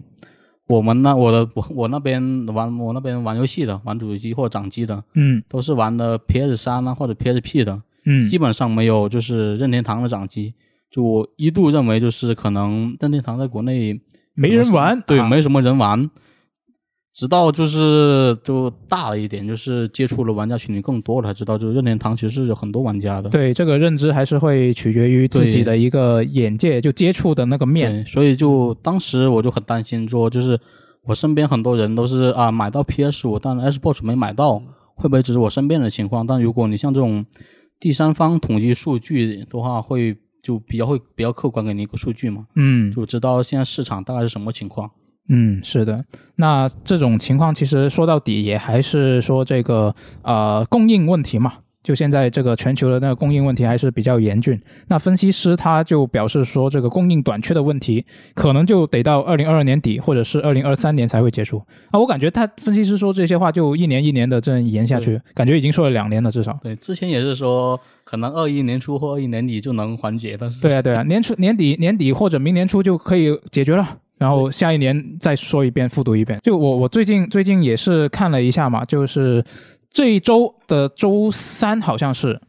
[0.68, 10.54] 我们那我的我 我那边玩我那边玩游戏的，玩主机或者掌机的，嗯都是玩的 PS 三啊或者 PSP 的，嗯基本上没有就是任天堂的掌机。
[10.90, 14.00] 就我一度认为，就是可能任天堂在国内
[14.36, 16.10] 没人玩，对，啊没什么人玩。
[17.14, 23.30] 直到就是就大了一点，就是接触了玩家群体更多了，才知道就是任天堂其实是有很多玩家的。
[23.30, 28.04] 对这个认知还是会取决于自己的一个眼界，就接触的那个面。
[28.08, 30.60] 所以就当时我就很担心说，就是
[31.04, 34.58] 我身边很多人都是啊买到 PS 五，但 Xbox 没买到，
[34.96, 36.26] 会不会只是我身边的情况？
[36.26, 37.24] 但如果你像这种
[37.80, 44.90] 第三方统计数据的话，会就比较会比较客观给你一个数据嘛，嗯就知道现在市场大概是什么情况。
[45.30, 46.04] 嗯，是的。
[46.36, 51.54] 那这种情况其实说到底也还是说这个呃供应问题嘛。
[51.84, 54.58] 就现在这个全球的那个供应问题还是比较严峻。
[54.88, 62.00] 那分析师他就表示说，这个供应短缺的问题可能就得到二零二二年底或者是二零二三年才会结束啊。
[62.00, 66.58] 我感觉他分析师说这些话就一年一年的这样延下去，感觉已经说了两年了至少。
[66.64, 73.86] 对，之前也是说可能二一年初或二一年底就能缓解，但是对啊，对啊，年初年底年底或者明年初就可以解决了。
[74.24, 76.40] 然后下一年再说一遍，复读一遍。
[76.42, 79.44] 就我我最近最近也是看了一下嘛，就是
[79.90, 82.40] 这一周的周三好像是，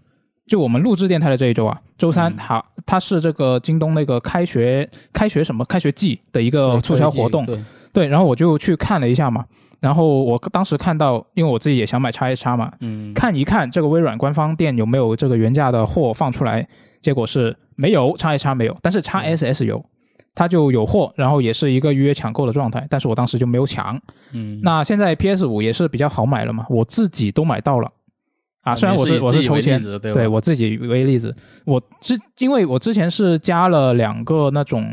[0.47, 2.39] 就我们录制电台的这一周啊，周三嗯。
[2.39, 7.59] 好，它是这个京东那个开学开学什么开学季的一个促销活动，对，
[7.93, 9.45] 对，然后我就去看了一下嘛，
[9.81, 16.65] 然后我当时看到，因为我自己也想买叉 S 叉嘛，嗯，看一看这个微软官方店有没有这个原价的货放出来，
[17.01, 19.85] 结果是没有，叉 S 叉没有，但是叉 SS 有，
[20.35, 24.01] 它就有货，然后也是一个预约抢购的状态，但是我当时就没有抢。
[24.33, 27.91] 嗯，那现在 PS 五也是比较好买了嘛，我自己都买到了。
[28.63, 34.87] 啊，虽然我是我是抽签对我自己为例子，我之因为我之前是加了两个那种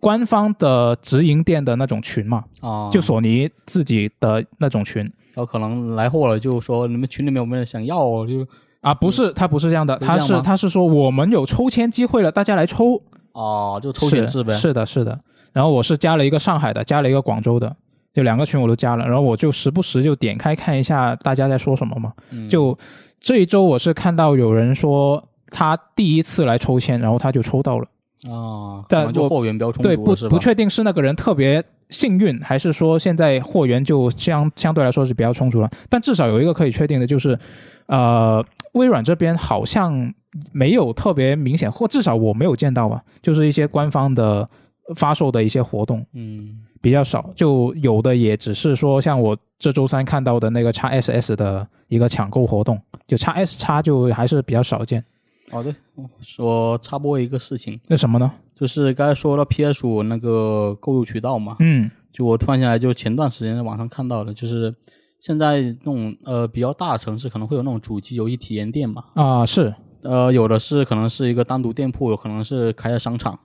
[0.00, 8.26] 官方的直营店的那种群嘛，啊，就索尼自己的那种群，有可能来货了，就说你们群里面有没有人想要哦？
[8.26, 8.44] 就
[8.80, 13.00] 啊，不是，他不是这样的，他是他是说我们有抽签机会了，大家来抽，
[13.32, 14.54] 哦，就抽选制呗。
[14.54, 15.18] 是是的，是的。
[15.52, 17.74] 然后我是加了一个上海的，加了一个广州的，
[18.14, 22.12] 就两个群我都加了，然后我就时不时就点开看一下大家在说什么嘛。
[22.30, 22.76] 嗯就
[23.20, 27.86] 这一周我是看到有人说他第一次来抽签，然后他就抽到了，
[28.30, 30.14] 啊，可但就货源比较充足对，不？
[30.28, 35.68] 不确定是那个人特别幸运，还是说现在货源就相相对来说是比较充足了。
[35.90, 37.38] 但至少有一个可以确定的就是，
[37.86, 40.12] 呃，微软这边好像
[40.52, 44.48] 没有特别明显，或至少我没有见到吧，就是一些官方的
[44.96, 55.04] 发售的一些活动嗯，比较少，就有的也只是说像我这周三看到的那个 x SS 的一个抢购活动，就 x S 叉就还是比较少见。
[55.50, 55.74] 好的，
[56.20, 58.30] 说插播一个事情，那什么呢？
[58.54, 61.90] 就是刚才说到 PS 五那个购入渠道嘛，嗯。
[62.12, 64.74] 就我突然想来，就前段时间在网上看到的，就是
[65.18, 73.38] 现在那种呃比较大的城市可能会有那种主机游戏体验店嘛，啊、是呃，有的是可能是一个单独店铺，有可能是开在商场。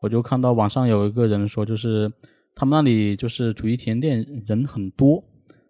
[0.00, 2.12] 我就看到网上有一个人说，就是
[2.54, 5.22] 他们那里就是主机体验店人很多，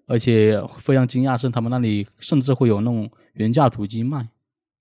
[0.07, 4.27] 而且非常惊讶是他们那里甚至会有那种原价主机卖，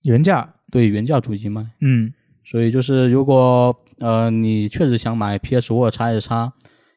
[0.04, 1.66] 原价，对，原价主机卖。
[1.82, 6.54] 嗯所以就是如果呃你确实想买 PS 或者 x S 叉，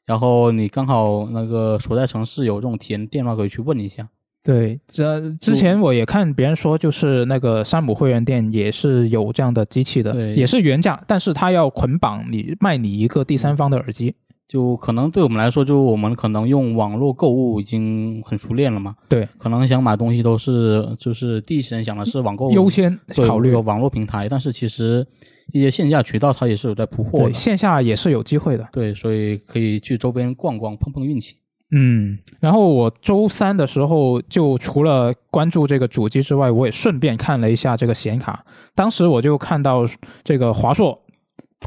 [0.07, 4.09] 然后你刚好那个所在城市有这种体验店的话，可以去问一下。
[4.45, 14.15] 对，这之前我也看别人说，就是那个山姆会员店也是有这样的机器的，对也是原价，但是它要捆绑你卖你一个第三方的耳机。
[14.47, 18.95] 就可能对我们来说，就我们可能用网络购物已经很熟练了嘛。
[19.09, 25.05] 对，可能想买东西都是就是第一时间想的是网购优先考虑个网络平台，但是其实
[25.53, 27.33] 一些线下渠道它也是有在铺货对的。
[27.33, 28.69] 线下也是有机会的。
[28.71, 31.37] 对，所以可以去周边逛逛，碰碰运气。
[31.77, 38.45] 嗯，然后我周三的时候就除了关注这个主机之外，我也顺便看了一下这个显卡。
[38.77, 39.85] 当时我就看到
[40.23, 41.03] 这个华硕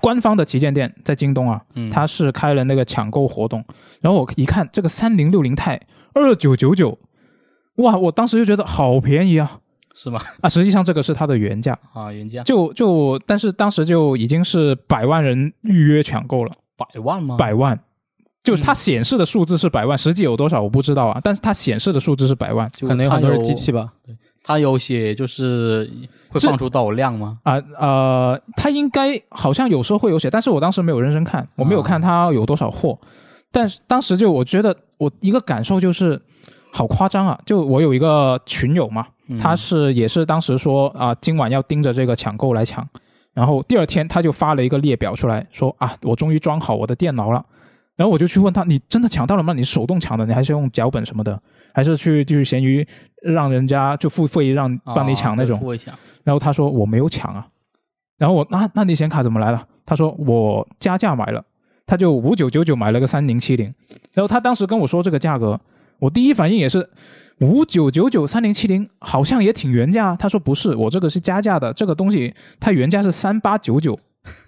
[0.02, 3.66] 官方的旗舰店在京东啊，嗯，它是开了那个抢购活动，
[4.00, 5.78] 然后我一看这个三零六零钛
[6.14, 6.98] 二九九九，
[7.78, 9.60] 哇，我当时就觉得好便宜啊
[9.94, 10.22] 是吗？
[10.42, 10.48] 啊！
[10.48, 17.36] 实际上这个是它的原价，啊，原价就就但是当时就已经是百万人预约抢购了，百万吗？
[17.36, 17.78] 百万。
[18.48, 23.92] 就是它显示的数字是百万，实际有多少我不知道啊，但是它显示的数字是百万就可能有很多它是机器吧。
[24.06, 25.84] 对它有写就是
[26.30, 27.38] 会这放出多少量吗？
[27.44, 32.98] 啊呃，它应该好像有时候会有写，但是我当时没有认真看，我没有看它有多少货，
[33.52, 36.22] 但是当时就我觉得我一个感受就是
[36.72, 37.38] 好夸张啊！
[37.46, 42.88] 就我有一个群友嘛，嗯他是也是当时说啊、今晚要盯着这个抢购来抢，
[43.34, 47.44] 然后第二天他就发了一个列表出来说啊，我终于装好我的电脑了。
[47.98, 49.52] 然后我就去问他，你真的抢到了吗？
[49.54, 51.42] 你手动抢的，你还是用脚本什么的，
[51.74, 52.88] 还是去就是闲鱼
[53.24, 55.60] 让人家就付费让帮你抢那种？
[56.24, 57.48] 然后他说我没有抢啊。
[58.18, 59.68] 然后我那那你显卡怎么来了？
[59.86, 61.44] 他说我加价买了，
[61.86, 63.74] 他就五九九九买了个三零七零。
[64.14, 65.60] 然后他当时跟我说这个价格，
[65.98, 66.88] 我第一反应也是
[67.40, 70.16] 五九九九三零七零，好像也挺原价。
[70.16, 73.98] 他说不是，我这个是加价的，这个东西它原价是三八九九，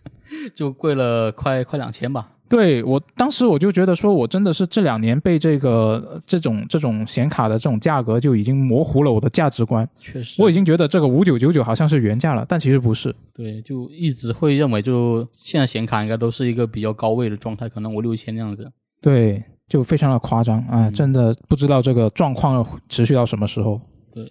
[0.54, 2.30] 就贵了快快两千吧。
[2.50, 9.88] 对我当时我就觉得说，我真的是这两年被这个这种这种显卡的这种价格就已经模糊了我的价值观。
[10.00, 13.16] 确实，我已经觉得这个五九九九好像是原价了，但其实不是。
[13.36, 18.70] 对，就一直会认为，就现在显卡应该都是一个比较高位的状态，可能五六千这样子。
[19.00, 20.90] 对，就非常的夸张啊！
[20.90, 23.80] 真的不知道这个状况持续到什么时候。
[24.12, 24.28] 对，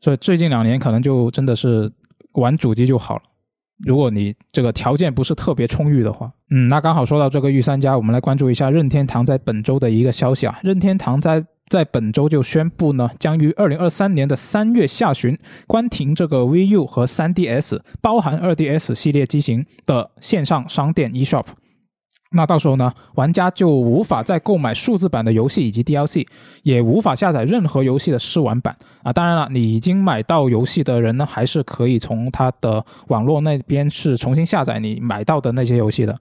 [0.00, 1.90] 所以最近两年可能就真的是
[2.34, 3.22] 玩主机就好了。
[3.84, 10.58] 如果你这个条件不是特别充裕的话，嗯，那刚好说到这个御三家，我们来关注一下任天堂在本周的一个消息啊。
[10.62, 21.46] 任天堂在在本周就宣布呢，将于二零二三年的三月下旬关停这个 VU 和 3DS，包含 2DS 系列机型的线上商店 eShop。
[22.32, 26.26] 那到时候呢，玩家就无法再购买数字版的游戏以及 DLC，
[26.64, 29.12] 也无法下载任何游戏的试玩版啊。
[29.12, 36.16] 当然了，你已经买到游戏的人呢，还是可以从他的网络那边是重新下载你买到的那些游戏的。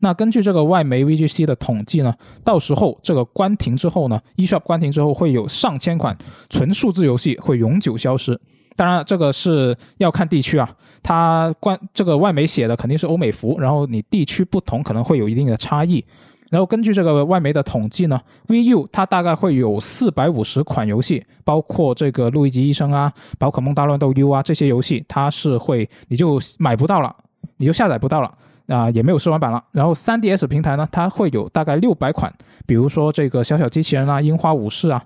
[0.00, 6.14] 那根据这个外媒 VGC 的统计呢，到时候这个关停之后呢，eShop 关停之后会有上千款
[6.50, 8.38] 纯数字游戏会永久消失。
[8.76, 10.68] 当然，这个是要看地区啊。
[11.02, 16.04] 它关这个外媒写的肯定是欧美服，然后你地区不同可能会有一定的差异。
[16.50, 27.14] 然后根据这个外媒的统计呢，VU 它大概会有四百五十款游戏，包括这个《路易吉医生》啊，《宝可梦大乱斗 U》啊这些游戏，它是会你就买不到了，
[27.56, 28.32] 你就下载不到了
[28.68, 29.62] 啊，也没有试玩版了。
[29.72, 32.32] 然后 3DS 平台呢，它会有大概六百款，
[32.66, 35.04] 比如说这个小小机器人啊，《樱花武士》啊。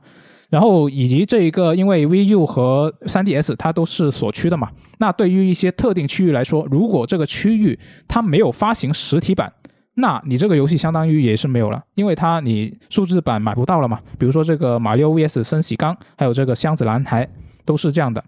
[0.51, 9.53] 然后以及这一个，因为 VU 和 3DS 它都是锁区的嘛，那对于一些特定区域来说，如果这个区域它没有发行实体版，
[9.95, 14.01] 那你这个游戏相当于也是没有了，因为它你数字版买不到了嘛。
[14.19, 17.29] 比如说这个马里奥 VS 升喜刚，还有这个箱子男孩
[17.65, 18.25] 都是这样的。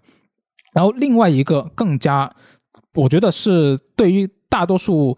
[0.75, 2.31] 然后另外一个更加，
[2.95, 5.17] 我觉得是对于大多数。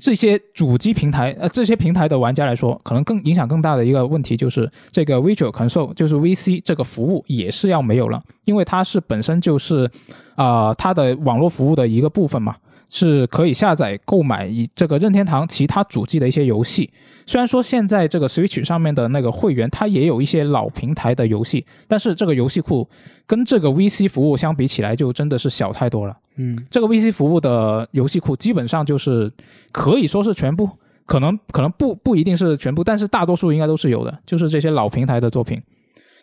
[0.00, 9.90] 这些主机平台，呃，这些平台的玩家来说，可能更影响更大的一个问题就是这个 Visual Console，就是 VC 这个服务也是要没有了，因为它是本身就是，
[10.34, 12.56] 啊，它的网络服务的一个部分嘛。
[12.90, 16.90] 是可以下载购买以这个任天堂其他主机的一些游戏。
[17.24, 22.86] 虽然说现在这个 Switch 上面的那个会员，它也有一些老平台的游戏，但是这个游戏库
[23.26, 26.16] 跟这个 VC 服务相比起来，就真的是小太多了。
[26.36, 29.32] 嗯，这个 VC 服务的游戏库基本上就是
[29.70, 30.68] 可以说是全部，
[31.06, 35.62] 可能可能不不一定是全部，但是大多数应该都是有的，就是这些老平台的作品。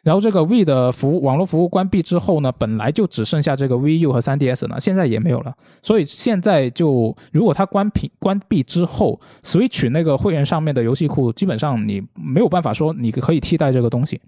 [0.08, 5.54] 然后这个 V 的服务网络服务关闭之后呢，本来就只剩下这个 VU 和 3DS 了，现在也没有了。
[5.82, 14.22] 所以现在就如果它关闭关闭之后，Switch 那个会员上面的游戏库基本上你没有办法说你可以替代这个东西。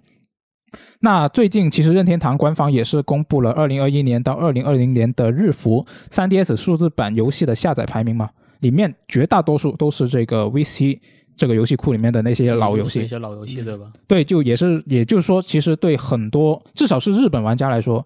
[0.99, 10.99] 那最近其实任天堂官方也是公布了2021年到2020年的日服 3DS 数字版游戏的下载排名嘛，里面绝大多数都是这个 VC。
[11.39, 13.85] 这个游戏库里面的那些老游戏，一些老游戏对吧？
[14.05, 18.05] 对，就也是，也就是说，其实对很多，至少是日本玩家来说，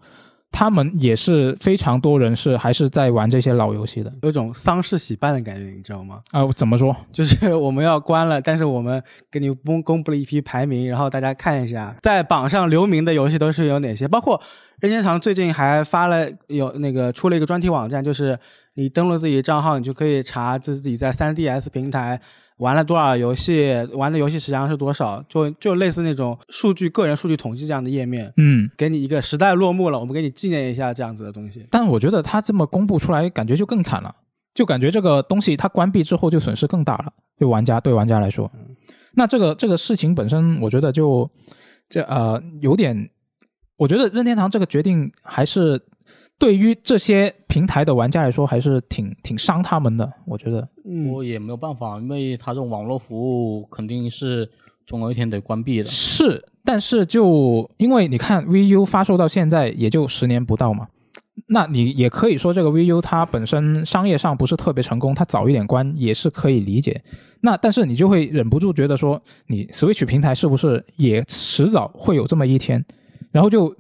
[0.52, 6.22] 他们也是非常多人是还是在玩这些老游戏的，有种丧事喜办的感觉，你知道吗？
[6.30, 6.96] 啊，怎么说？
[7.12, 14.40] 就是我们要关了，但是我们给你公公布了一批排名，然后大家看一下，在榜上留名的游戏都是有哪些，包括
[14.80, 18.38] 任天堂最近还发了有那个出了一个专题网站，就是
[18.76, 22.22] 你登录自己账号，你就可以查自己在 3DS 平台。
[22.58, 23.74] 玩了多少游戏？
[23.94, 25.24] 玩的游戏时长是多少？
[25.28, 31.66] 就就类似那种数据、个人数据统计这样的页面，嗯，给你一个时代落幕了，我们给你纪念一下这样子的东西。
[31.72, 34.16] 但我觉得他这么公布出来，感觉就更惨了，
[34.54, 38.52] 就感觉这个东西它关闭之后就损失更大了，对玩家对玩家来说。
[39.14, 41.30] 那这个这个事情本身，我觉得就
[41.90, 43.10] 这呃有点，
[43.78, 45.82] 我觉得任天堂这个决定还是。
[46.40, 50.12] 对于这些平台的玩家来说，还是挺挺伤他们的。
[50.26, 50.68] 我觉得，
[51.10, 54.50] 我也没有办法，因为他这种网络服务肯定是
[54.86, 55.86] 总有一天得关闭的。
[55.86, 60.88] 是，但是就因为你看 VU 发售到现在也就十年不到嘛，
[61.48, 67.02] 那你也可以说这个 VU 它本身商业上不是特别成功，它早一点关也是可以理解。
[67.40, 72.84] 那但是你就会忍不住觉得说，你 Switch 平台是不是也迟早会有这么一天？
[73.32, 73.74] 然后就。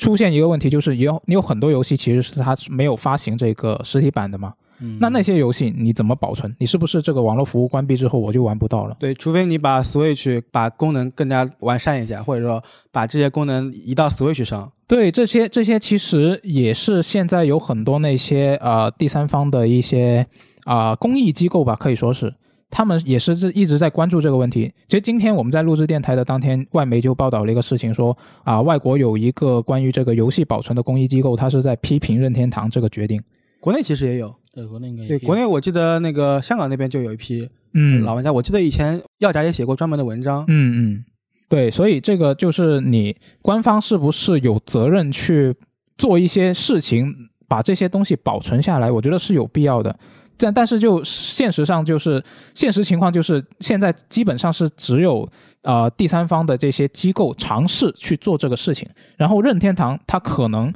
[0.00, 6.56] 出现一个问题，就是有你有很多游戏其实是它没有发行这个实体版的嘛，嗯那那些游戏你怎么保存？
[6.58, 8.96] 你是不是这个网络服务关闭之后我就玩不到了？
[8.98, 14.72] 对，除非你把 Switch 把功能更加完善一下，或者说把这些功能移到 Switch 上。
[14.88, 20.26] 对，这些这些其实也是现在有很多那些呃第三方的一些
[20.64, 22.34] 啊、公益机构吧，可以说是
[22.70, 24.72] 他们也是是一直在关注这个问题。
[24.86, 33.20] 其实今天我们在录制电台的当天，外媒就报道了一个事情说，啊、外国有一个关于这个游戏保存的公益机构，它是在批评任天堂这个决定。
[33.58, 40.44] 国内其实也有，对国内应该也对，有国内我记得那个香港那边就有一批嗯，老玩家，我记得以前药家也写过专门的文章。
[40.48, 41.04] 嗯嗯，
[41.48, 45.54] 对，所以这个就是你官方是不是有责任去
[45.98, 47.14] 做一些事情，
[47.46, 48.90] 把这些东西保存下来？
[48.90, 49.98] 我觉得是有必要的。
[50.40, 52.20] 但但是就现实上就是
[52.54, 55.28] 现实情况就是现在基本上是只有
[55.62, 60.72] 呃第三方的这些机构尝试去做这个事情，然后任天堂它可能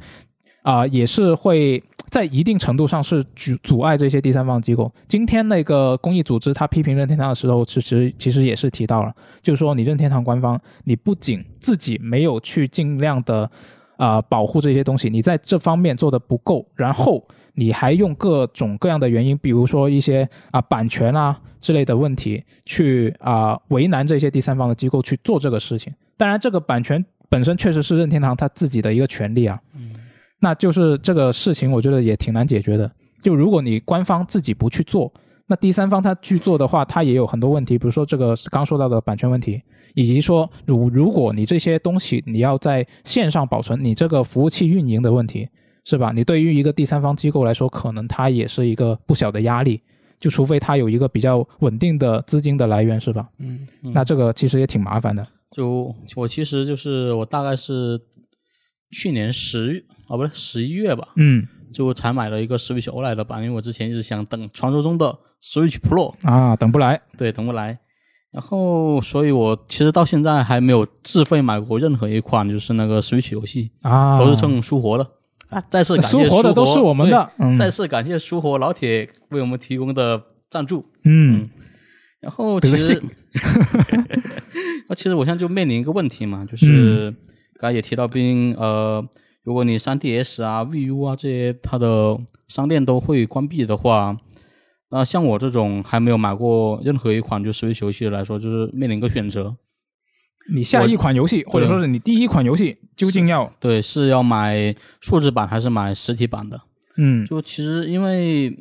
[0.63, 4.91] 啊、也是会在一定程度上是阻阻碍这些第三方机构。
[5.07, 9.13] 今天那个公益组织他批评任天堂的时候，其实其实也是提到了，
[9.43, 13.51] 就是说你任天堂官方，你不仅自己没有去尽量的
[13.99, 17.23] 啊、保护这些东西，你在这方面做的不够，然后
[17.55, 25.93] 你还用各种各样的原因，比如说一些啊、版权啊之类的问题，去啊、为难这些第三方的机构去做这个事情。
[26.17, 29.61] 当然，这个版权本身确实是任天堂他自己的一个权利啊。
[29.75, 29.91] 嗯
[30.41, 32.91] 那就是这个事情，我觉得也挺难解决的。
[33.19, 35.11] 就如果你官方自己不去做，
[35.47, 39.63] 那第三方他去做的话，他也有很多问题，比如说这个刚说到的版权问题，
[39.95, 45.49] 以及说如如果你这些东西你要在线上保存，你这个服务器运营的问题，
[45.85, 46.13] 是吧？
[46.13, 49.81] 你对于一个第三方机构来说，可能它也是一个不小的压力。
[50.19, 53.29] 就除非它有一个比较稳定的资金的来源，是吧？
[53.39, 55.27] 嗯，嗯那这个其实也挺麻烦的。
[55.51, 58.01] 就我其实就是我大概是
[58.93, 66.99] 去年十月啊，不是十一月吧，嗯就才买了一个 Switch OLED 的版，因为我之前一直想等传说中的 Switch Pro，啊，等不来。
[67.19, 67.79] 对，等不来。
[68.31, 75.07] 然后，所以我其实到现在还没有自费买过任何一款就是那个 Switch 游戏，啊，都是蹭书活的。
[75.55, 80.85] 啊，再次感谢苏活的都是我们的，再次感谢书活老铁为我们提供的赞助。
[81.05, 81.49] 嗯。
[82.21, 83.03] 然后其实
[84.89, 87.15] 那其实我现在就面临一个问题嘛，就是
[87.59, 89.07] 刚才也提到，毕竟呃，
[89.43, 94.17] 如果你 3DS 啊、VU 啊这些它的商店都会关闭的话，
[94.91, 99.55] 那像我这种还没有买过任何一款就 Switch 游戏的来说，就是面临一个选择，
[100.53, 106.61] 你下一款游戏，或者说是你第一款游戏，究竟要对，是要买数字版还是买实体版的？
[106.97, 107.25] 嗯。
[107.27, 108.55] 就其实因为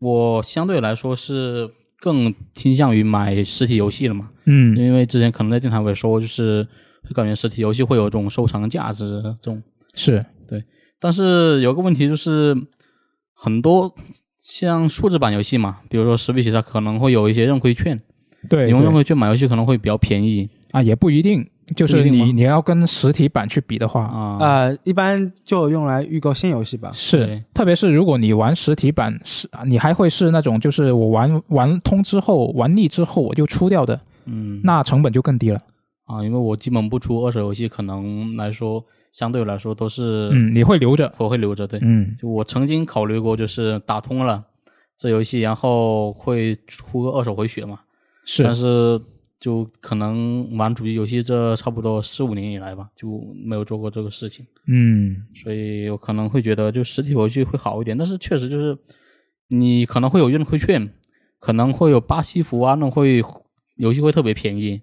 [0.00, 4.76] 我相对来说是更倾向于买实体游戏的嘛，嗯。
[4.76, 6.66] 因为之前可能在电台我也说过，就是
[7.02, 9.62] 会感觉实体游戏会有这种收藏价值这种，
[9.94, 10.24] 是。
[10.48, 10.62] 对
[10.98, 12.56] 但是有个问题就是
[13.34, 13.94] 很多
[14.38, 18.00] 像数字版游戏嘛，比如说 Switch 它可能会有一些认亏券，
[18.48, 24.36] 对你用认亏券买游戏可能会比较便宜啊，也不一定，就是你你要跟实体版去比的话，啊。
[24.38, 26.90] 呃，一般就用来预购新游戏吧。
[26.92, 35.58] 是，特别是如果你玩实体版，是啊你还会是那种就是我玩玩通之后玩腻之后我就出掉的，嗯，那成本就更低了。
[36.04, 44.44] 啊，因为我基本不出二手游戏，可能来说相对来说都是嗯，你会留着，我会留着，对，嗯就我曾经考虑过，就是打通了
[44.98, 47.80] 这游戏，然后会出个二手回血嘛。
[48.26, 49.00] 是但是是
[49.38, 57.96] 就可能玩主机游戏这差不多四五年以来吧，就没有做过这个事情，嗯所以我可能会觉得就实体游戏会好一点。
[57.96, 58.76] 但是确实就是
[59.48, 60.88] 你可能会有优惠券，
[61.38, 63.22] 可能会有巴西服啊，那种会
[63.76, 64.80] 游戏会特别便宜，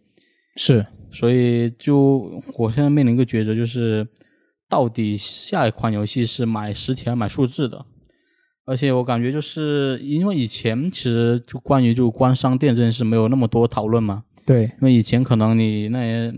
[0.56, 4.08] 是所以就我现在面临一个抉择，就是
[4.70, 7.86] 到底下一款游戏是买实体还是买数字的？
[8.66, 16.34] 而且我感觉就是因为以前其实就关于就关商店这件事没有那么多讨论嘛，对，因为以前可能你那些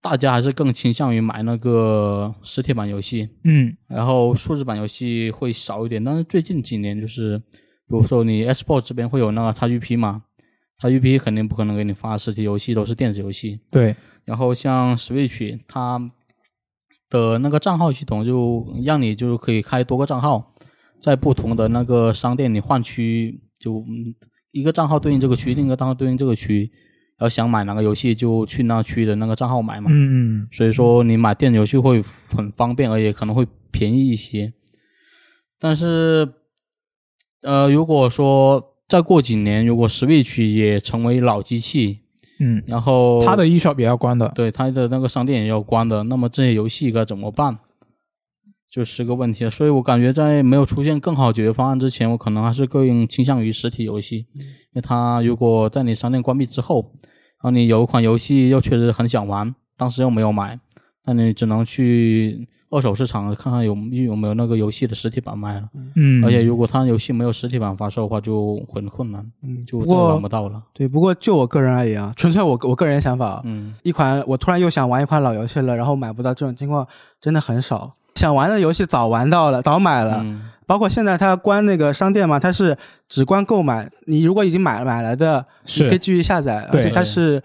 [0.00, 6.02] 大家还是更倾向于买那个实体版游戏，嗯然后数字版游戏会少一点。
[6.02, 7.44] 但是最近几年就是，比
[7.88, 10.24] 如说你 Xbox 这边会有那个 XGP 嘛
[10.80, 13.60] ，XGP 肯定不可能给你发实体游戏，都是电子游戏。
[13.70, 13.94] 对，
[14.24, 16.00] 然后像 Switch 它
[17.08, 20.54] 的那个账号系统就让你就是可以开多个账号，
[21.00, 24.14] 在不同的那个商店你换区，就嗯
[24.50, 26.70] 一个账号对应这个区，另一个账号对应这个区，
[27.22, 29.90] 要想买哪个游戏就去那区的那个账号买嘛。
[29.90, 34.52] 嗯嗯所以说你买电子游戏会很方便，而且可能会便宜一些。
[35.58, 36.28] 但是，
[37.42, 42.00] 呃，如果说再过几年，如果 Switch 也成为老机器，
[42.40, 47.56] 嗯，然后它的 eShop 也要关的，对它的那个商店也要关的，那么这些游戏该怎么办？
[48.68, 49.48] 就是个问题。
[49.50, 56.92] 所以我感觉在没有出现更好解决方案之前，我可能还是更倾向于实体游戏，因为它如果在你商店关闭之后，
[57.42, 60.58] 然后你有一款游戏又确实很想玩，当时又没有买，
[61.04, 65.68] 那你只能去二手市场看看有有没有那个游戏的实体版卖了。
[65.96, 70.62] 嗯，而且如果它游戏没有实体版发售的话，就很困难，嗯，就再不过玩不到了。
[70.72, 76.86] 对，不过就我个人而言啊，纯粹我我个人想法啊，嗯一款我突然又想玩一款老游戏了，然后买不到这种情况
[77.20, 77.92] 真的很少。
[78.14, 82.74] 想玩的游戏早玩到了，早买了，嗯包括现在它关那个商店嘛，它是
[83.08, 85.44] 只关购买，你如果已经买了买来的，
[85.76, 87.42] 你可以继续下载，而对且它是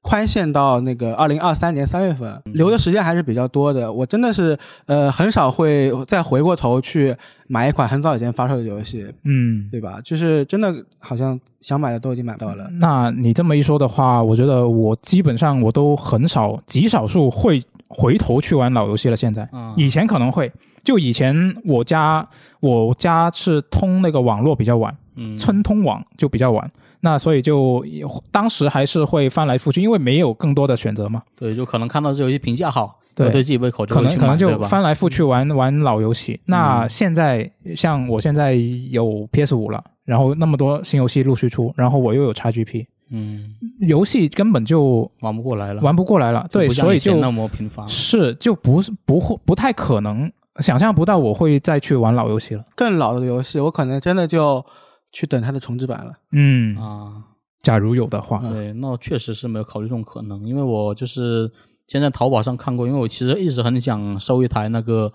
[0.00, 3.92] 宽限到那个二零二三年三月份，嗯留的时间还是比较多的。
[3.92, 4.56] 我真的是
[4.86, 7.16] 呃很少会再回过头去
[7.48, 9.98] 买一款很早以前发售的游戏，嗯，对吧？
[10.04, 12.68] 就是真的好像想买的都已经买到了。
[12.78, 19.16] 那你这么一说的话，我觉得我基本上我都很少，极少数会回头去玩老游戏了。
[19.16, 19.74] 现在，啊。
[19.76, 20.50] 以前可能会，
[20.84, 22.26] 就以前我家
[22.60, 26.70] 我家是通那个网络比较晚，嗯，村通网就比较晚，
[27.00, 27.84] 那所以就
[28.30, 33.30] 当时还是会翻来覆去，因为没有更多的选择嘛，对，就可能看到这游戏评价好，对。
[33.30, 36.40] 对自己胃口就可能可能就翻来覆去玩玩老游戏。
[36.44, 38.54] 那嗯现在像我现在
[38.90, 43.54] 有 PS 五了，然后那么多新游戏陆续出，然后我又有 XGP，嗯。
[43.80, 47.88] 游戏根本就玩不过来了，玩不过来了，对，所以就那么频繁。
[47.88, 50.30] 是就不是不会不太可能
[50.60, 52.64] 想象不到我会再去玩老游戏了。
[52.74, 54.64] 更老的游戏，我可能真的就
[55.12, 56.12] 去等它的重置版了。
[56.32, 57.12] 嗯，啊，
[57.60, 61.50] 假如有的话，对，那我确实是没有考虑这种可能，因为我就是
[61.86, 65.12] 先在淘宝上看过，因为我其实一直很想收一台那个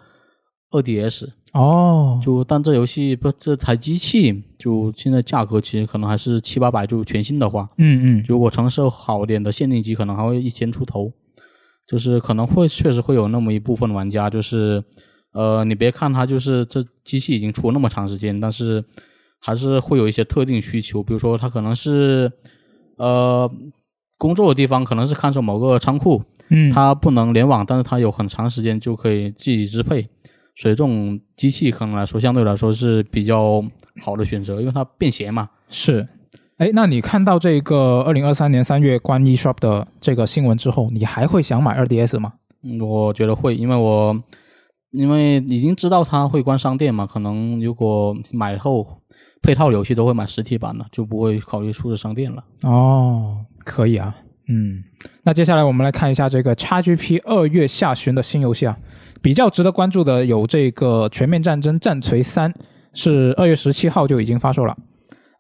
[0.72, 11.14] 二 DS，哦，就但这游戏不这台机器就现在价格其实可能还是七八百，就全新的话，嗯嗯，如果成色好点的限定机，可能还会一千出头，
[11.86, 14.84] 就是可能会确实会有那么一部分玩家，就是
[15.32, 18.84] 呃，你别看它就是这机器已经出了那么长时间，但是
[19.40, 22.32] 还是会有一些特定需求，比如说它可能是
[22.98, 23.48] 呃
[24.18, 30.08] 工作的地方可能是看守某个仓库，嗯，它不能联网，但是它有很长时间就可以自己支配，
[30.56, 33.64] 所以这种机器可能来说相对来说是比较
[34.02, 35.50] 好的选择，因为它便携嘛。
[35.68, 36.08] 是。
[36.58, 42.34] 哎，那你看到这个二零二三年三月关 eShop 的这个新闻之后，你还会想买二 DS 吗？
[42.62, 44.16] 嗯，我觉得会，因为我
[44.92, 48.86] 因为已经知道它会关商店嘛，可能如果买后
[49.42, 52.44] 配套游戏都会买实体版的，就不会考虑数字商店了。
[52.62, 54.16] 哦，可以啊，
[54.48, 54.84] 嗯，
[55.24, 58.78] 那接下来我们来看一下这个 XGP 二月下旬的新游戏啊，
[59.22, 62.52] 比较值得关注的有这个《全面战争战锤三》，
[62.94, 64.76] 是二月十七号就已经发售了。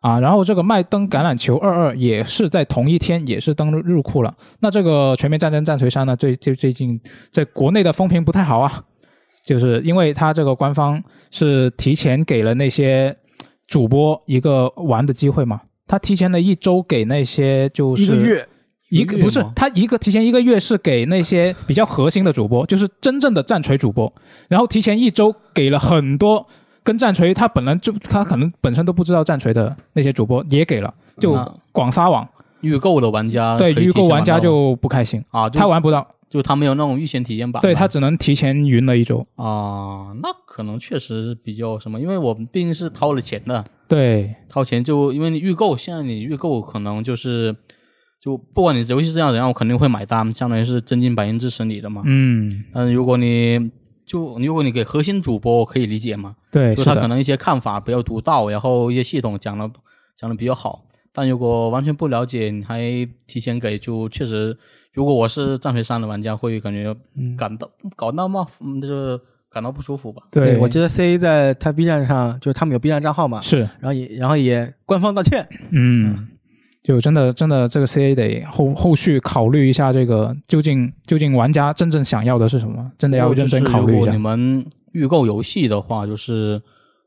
[0.01, 4.36] 啊，然后这个麦登橄榄球二二也是在同一天也是登录入库了。
[4.60, 6.99] 那这个《全面战争战锤三》呢，最最最近
[7.32, 8.84] 在国内的风评不太好啊，
[9.45, 11.01] 就是因为它这个官方
[11.32, 13.16] 是提前给了那些
[13.66, 18.45] 主播一个玩的机会嘛，他提前了一周给那些就是一个月，
[19.02, 24.12] 一个不是他一个提前一个月是给那些比较核心的主播，就是真正的战锤主播，
[24.48, 26.46] 然后提前一周给了很多
[26.84, 31.38] 跟战锤他本来就他可能本身都不知道战锤的那些主播也给了，就
[31.72, 32.28] 广撒网，
[32.62, 47.56] 预购的玩家对预购玩家就不开心，啊，他玩不到，就他没有那种预先体验版，对他只能提前云了一周，啊，那可能确实比较什么，因为我们毕竟是掏了钱的，对，掏钱就因为你预购，现在你预购可能就是
[48.24, 52.03] 就不管你游戏是这样怎样，我肯定会买单，相当于是真金白银支持你的嘛。
[52.05, 53.69] 嗯，但如果你
[54.05, 59.69] 就如果你给核心主播，我可以理解嘛，对，就他可，能一些看法比较独到，然后一些系统讲的
[60.15, 60.86] 讲的比较好。
[61.11, 62.80] 但如果完全不了解，你还
[63.28, 64.57] 提前给，就确实，
[64.93, 69.19] 如果我是战锤三的玩家，会感觉嗯感到搞到嘛，嗯，就是
[69.51, 70.24] 感到不舒服吧。
[70.32, 76.30] 对，我觉得 C A 在他 B 站上，就是他们有 B 站账号嘛，是，然后也然后也官方道歉，嗯，
[76.84, 84.17] 就真的真的这个 CA 得后后续考虑一下，这个究竟究竟玩家真正想要的是什么，真的要认真考虑一下如果你。
[84.17, 86.61] 们预购游戏的话，就是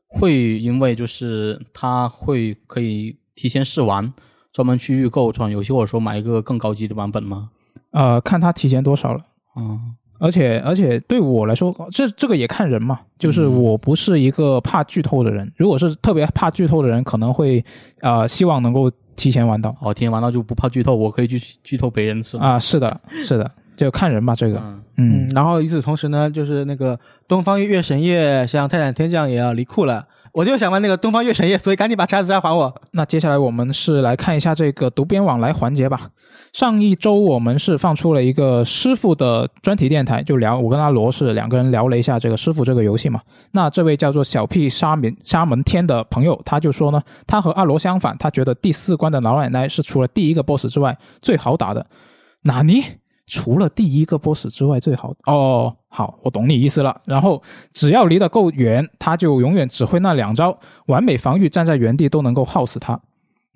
[0.07, 4.11] 会因为就是它会可以提前试玩，
[4.51, 7.49] 专门去预购这款游戏，或者说买一个更高级的版本吗？
[7.91, 9.21] 呃，看他提前多少了。
[9.55, 12.99] 嗯，而且而且对我来说，这这个也看人嘛。
[13.19, 17.63] 就是嗯我不是一个怕剧透的人，如果是特别怕剧透的人，可能会
[18.01, 22.45] 呃希望能够提前玩到好，提前玩到就不怕剧透，我可以去剧透别人是吗？
[22.45, 22.59] 啊。
[22.59, 24.35] 是的，是的，就看人吧。
[24.35, 24.61] 这个，
[24.97, 30.05] 嗯，然后与此同时呢，就是那个东方月神夜像泰坦天降也要离库了。
[30.37, 32.71] 我就想玩那个东方月神夜，所以赶紧把叉子杀还我。
[32.91, 36.11] 那接下来我们是来看一下这个读编往来环节吧。
[36.53, 43.19] 上一周我们是放出了一个师傅的专题电台，就聊我跟阿罗是两个人聊了一下这个师傅这个游戏嘛。
[43.53, 51.83] 那这位叫做小屁沙门沙门天的朋友，他就说呢，他和阿罗相反，他觉得第四关的老奶奶是除了第一个 BOSS 之外最好打的。
[52.43, 52.83] 纳尼？
[53.27, 57.01] 除了第一个 BOSS 之外最好哦，好，我懂你意思了。
[57.05, 60.57] 然后只要离得够远，他就永远只会那两招，
[60.87, 62.99] 完美防御，站在原地都能够耗死他。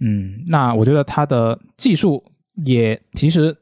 [0.01, 2.23] 嗯，那我觉得他的技术
[2.65, 3.55] 也其实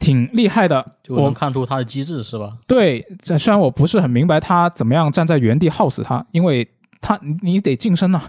[0.00, 0.84] 挺厉害的。
[1.04, 2.58] 就能我看出他的机制是吧？
[2.66, 6.68] 对，这虽然我不是很明白他怎么样站在原地耗死他，因为
[7.00, 8.20] 他你你得近身呐、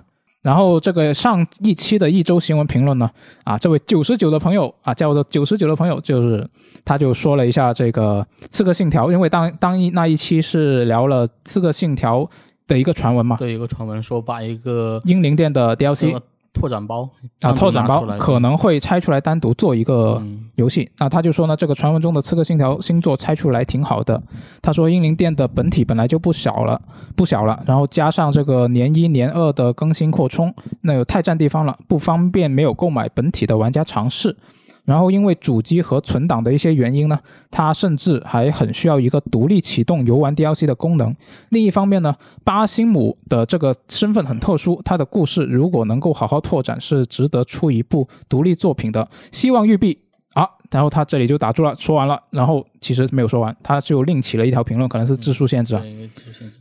[0.41, 3.09] 然后这个上一期的一周新闻评论呢，
[3.43, 6.47] 啊，这位九十九的朋友啊，叫做九十九的朋友，就是
[6.83, 12.21] 他就说了一下这个《刺客信条》，因为当当一那一期是聊了《刺客信条》
[12.67, 16.23] 的一个传闻嘛，对，一个传闻说把一个英灵殿的 DLC 这个
[16.53, 17.09] 拓展包
[17.41, 20.89] 啊，拓展包可能会拆出来单独做一个嗯游戏。
[20.97, 24.21] 那他就说呢，这个传闻中的《刺客信条》星座拆出来挺好的。
[24.61, 26.79] 他说英灵殿的本体本来就不小了，
[27.15, 34.35] 不小了，然后加上这个年一年二的更新扩充，那有太占地方了，不方便没有购买本体的玩家尝试。
[34.83, 37.19] 然后因为主机和存档的一些原因呢，
[37.49, 41.15] 它甚至还很需要一个独立启动游玩 DLC 的功能。
[41.49, 49.07] 另一方面呢，巴辛姆的这个身份很特殊，他的故事如果能够好好拓展，是值得出一部独立作品的。
[49.31, 49.99] 希望育碧
[50.33, 55.83] 啊，然后他这里就打住了，说完了，然后其实没有说完，他就另起了一条评论，可能是字数限制啊，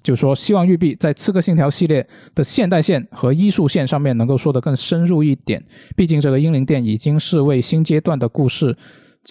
[0.02, 2.04] 就说希望育碧在《刺客信条》系列
[2.34, 5.64] 的现代线和医术线上面能够说得更深入一点，
[5.94, 8.76] 毕竟这个英灵殿已经是为新阶段的故事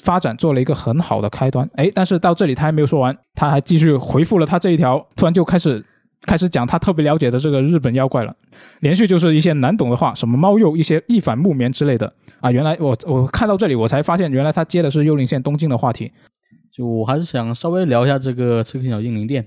[0.02, 1.70] 发展做了一个很好的开端。
[1.76, 5.84] 哎，但是到这里他还没有说完，他还继续回复了他这一条，突然就开始
[6.28, 8.36] 开始讲他特别了解的这个日本妖怪了，
[8.82, 12.12] 连续就是一些难懂的话，什么猫鼬、一些一反木棉之类的
[12.42, 12.52] 啊。
[12.52, 16.12] 原来我我看到这里我才发现，原来他接的是幽灵线东京的话题。
[16.72, 19.44] 就我还是想稍微聊一下这个《刺客信条：英灵殿》，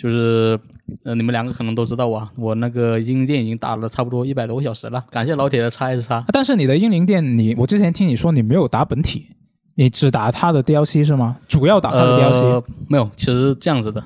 [0.00, 0.58] 就是
[1.04, 6.24] 呃，你们两个可能都知道啊，我那个英灵殿已经打了差不多一百多个小时了，感谢老铁的叉 S 叉。
[6.32, 9.26] 但是你的英灵殿，你我之前听你说你没有打本体，
[9.74, 11.36] 你只打他的 DLC 是吗？
[11.46, 14.02] 主要打他的 DLC，、呃、没有，其实这样子的，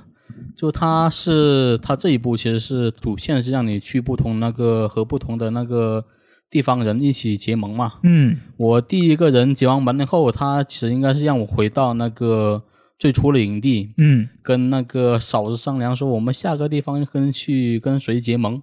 [0.56, 6.04] 就它是它这一步其实是主线是让你去不同那个和不同的那个
[6.48, 7.94] 地方人一起结盟嘛。
[8.02, 12.62] 嗯我第一个人结完盟后，他其实应该是让我回到那个
[12.98, 18.62] 最初的营地，嗯跟那个嫂子商量说我们下个地方跟去跟谁结盟，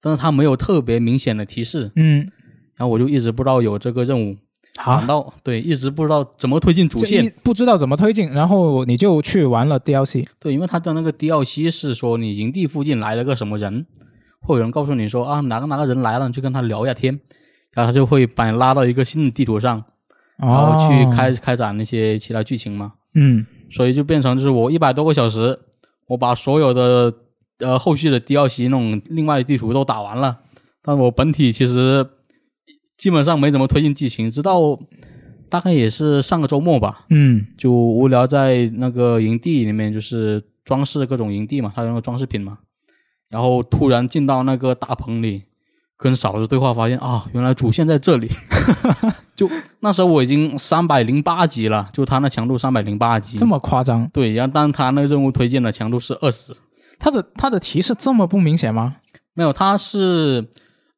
[0.00, 2.18] 但是他没有特别明显的提示，嗯，
[2.76, 4.36] 然后我就一直不知道有这个任务，
[4.84, 7.32] 反好，倒对一直不知道怎么推进主线。
[7.42, 10.26] 不知道怎么推进，然后你就去玩了 DLC。
[10.38, 13.84] 对，因为他的那个 DLC 是说你营地附近来了个什么人，
[14.40, 17.18] 会有人告诉你说啊哪个哪个人来了，你去跟他聊一下天，
[17.72, 19.82] 然后他就会把你拉到一个新的地图上，
[20.38, 22.92] 然后去开、开展那些其他剧情嘛。
[23.14, 25.58] 嗯所以就变成就是我一百多个小时，
[26.06, 27.12] 我把所有的
[27.58, 30.38] 呃后续的 DLC 那种另外的地图都打完了，
[30.82, 32.06] 但我本体其实
[32.98, 34.78] 基本上没怎么推进剧情，直到
[35.48, 42.58] 大概也是上个周末吧，嗯就无聊在那个营地里面就是装饰各种营地嘛，它有那个装饰品嘛，
[43.30, 45.44] 然后突然进到那个大棚里。
[46.00, 48.28] 跟嫂子对话，发现啊，原来主线在这里。
[49.34, 54.08] 就那时候我已经三百零八级了，就他那强度三百零八级，这么夸张？
[54.12, 56.54] 对，然后但他那个任务推荐的强度是二十，
[57.00, 58.94] 他的他的提示这么不明显吗？
[59.34, 60.46] 没有，他是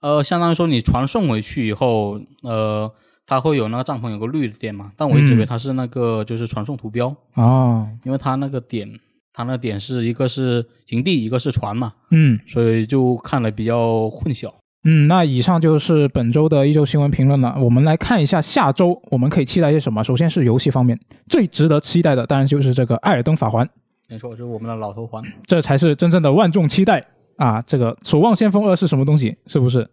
[0.00, 2.90] 呃，相当于说你传送回去以后，呃，
[3.26, 8.90] 它会有那个帐篷有个绿的点嘛，但我一直以为它是那个就是传送图标，哦，因为它那个点，
[9.32, 14.50] 它那个点是一个是营地，一个是船嘛，嗯所以就看了比较混淆。
[14.84, 17.54] 嗯，那以上就是本周的一周新闻评论了。
[17.60, 20.02] 我们来看一下下周我们可以期待些什么。
[20.02, 20.98] 首先是游戏方面，
[21.28, 23.66] 最值得期待的当然就是这个《艾尔登法环》。
[24.08, 25.22] 没错，就是我们的老头环。
[25.44, 27.06] 这才是真正的万众期待
[27.40, 27.62] 啊！
[27.66, 29.34] 这个《守望先锋二》是什么东西？
[29.46, 29.88] 是不是？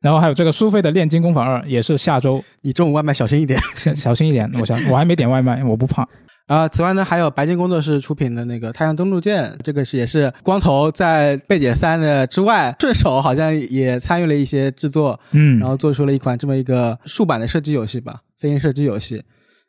[0.00, 3.58] 然后还有这个苏菲的《炼金工坊二》也是下周，你中午外卖小心一点。
[3.76, 4.50] 小小心一点。
[4.58, 6.08] 我想我还没点外卖，我不怕。
[6.48, 19.22] 啊，此外呢，还有白金工作室出品的那个《太阳登陆舰》，这个是也是光头在贝姐三的之外，顺手好像也参与了一些制作，嗯，然后做出了一款这么一个竖版的射击游戏吧，飞行射击游戏。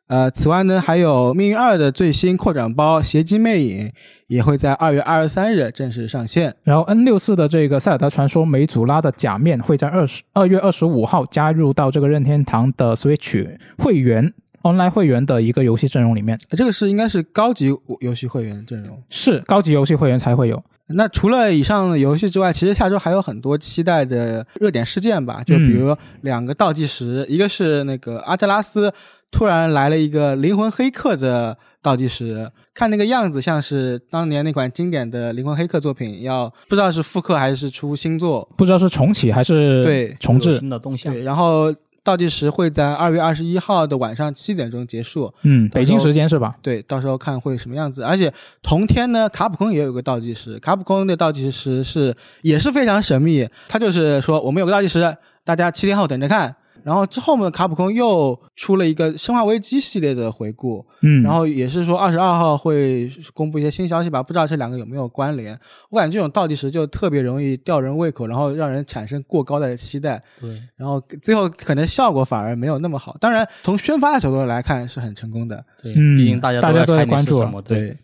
[0.08, 3.88] 呃，此外呢，还有《命运二》的最新扩展包《邪姬魅影》
[4.26, 6.54] 也会在二月二十三日正式上线。
[6.64, 13.46] 然后 N 六四的这个塞尔达传说梅祖拉的假面会在二十二月二十五号加入到这个任天堂的 Switch
[13.76, 14.32] 会员
[14.62, 19.00] Online 会员的一个游戏阵容里面，呃这个是应该是高级游戏会员阵容。
[19.10, 20.62] 是高级游戏会员才会有。
[20.94, 28.92] 那除了以上的游戏之外，其实下周还有很多期待的热点事件吧，就比如两个倒计时，一个是那个阿特拉斯
[29.30, 40.58] 突然来了一个灵魂黑客的倒计时，看那个样子像是当年那款经典的灵魂黑客作品，要不知道是复刻还是出新作，不知道是重启还是对重置。
[40.58, 41.12] 新的动向。
[41.12, 41.74] 对，然后
[42.08, 45.30] 倒计时会在二月二十一号的晚上七点钟结束。
[45.42, 46.54] 嗯，北京时间是吧？
[46.62, 48.02] 对，到时候看会什么样子。
[48.02, 48.32] 而且
[48.62, 56.56] 同天呢，卡普空也有个倒计时，卡普空的倒计时是也是非常神秘，他就是说我们有个倒计时，大家七天后等着看。
[56.88, 65.52] 然后之后呢，卡普空又出了一个《生化危机》系列的回顾，嗯，然后也是说二十二号会公布一些新消息吧，不知道这两个有没有关联。
[65.90, 73.14] 我感觉这种倒计时就特别容易吊人胃口，然后让人产生过高的期待，对，然后最后可能效果反而没有那么好。
[73.20, 75.62] 当然，从宣发的角度来看是很成功的。
[75.82, 77.94] 对，嗯毕竟大家大家都在关注是什么，对。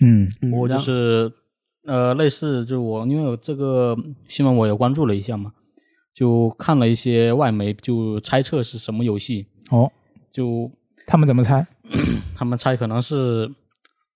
[0.00, 1.32] 嗯我就是
[1.86, 3.96] 呃，类似就我因为我这个
[4.26, 5.52] 新闻我也关注了一下嘛，
[6.16, 9.92] 就看了一些外媒就猜测是什么游戏，哦，
[10.30, 10.70] 就
[11.06, 11.66] 他们怎么猜？
[12.34, 13.46] 他们猜可能是《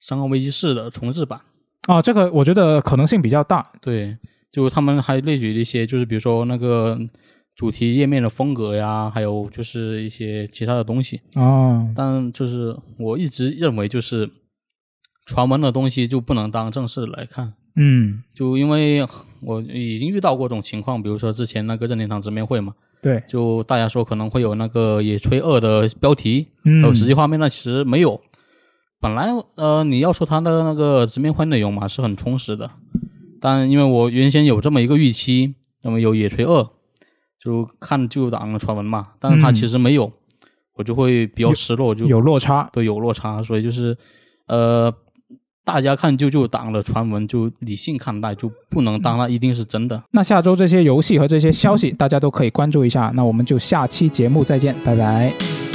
[0.01, 1.38] 生化危机四》的重置版。
[1.88, 3.70] 哦，这个我觉得可能性比较大。
[3.82, 4.16] 对，
[4.51, 6.98] 就他们还列举了一些，就是比如说那个
[7.55, 11.20] 主题页面的风格呀，还有就是一些其他的东西。
[11.34, 14.30] 哦，但就是我一直认为，就是
[15.26, 17.53] 传闻的东西就不能当正式来看。
[17.76, 19.07] 嗯，就因为
[19.43, 28.20] 我已经遇到过这种情况，比如说之前那个任天堂直面会嘛，对，就大家说可能会有那个《野炊二》的标题，嗯还有实际画面，那其实没有。
[29.01, 32.70] 本来呃，你要说它的那个直面会内容嘛是很充实的，
[33.41, 36.62] 但因为我原先有这么一个预期，那么有《野炊二》，
[37.43, 40.12] 就看旧档的传闻嘛，但是它嗯其实没有，
[40.76, 42.68] 我就会比较失落，就有落差。
[42.74, 43.97] 对有落差，所以就是
[44.47, 44.95] 呃，
[45.72, 50.02] 大家看就就党的传闻就理性看待，就不能当它一定是真的。
[50.10, 53.12] 那下周这些游戏和这些消息，大家都可以关注一下。
[53.14, 55.69] 那我们就下期节目再见，拜拜。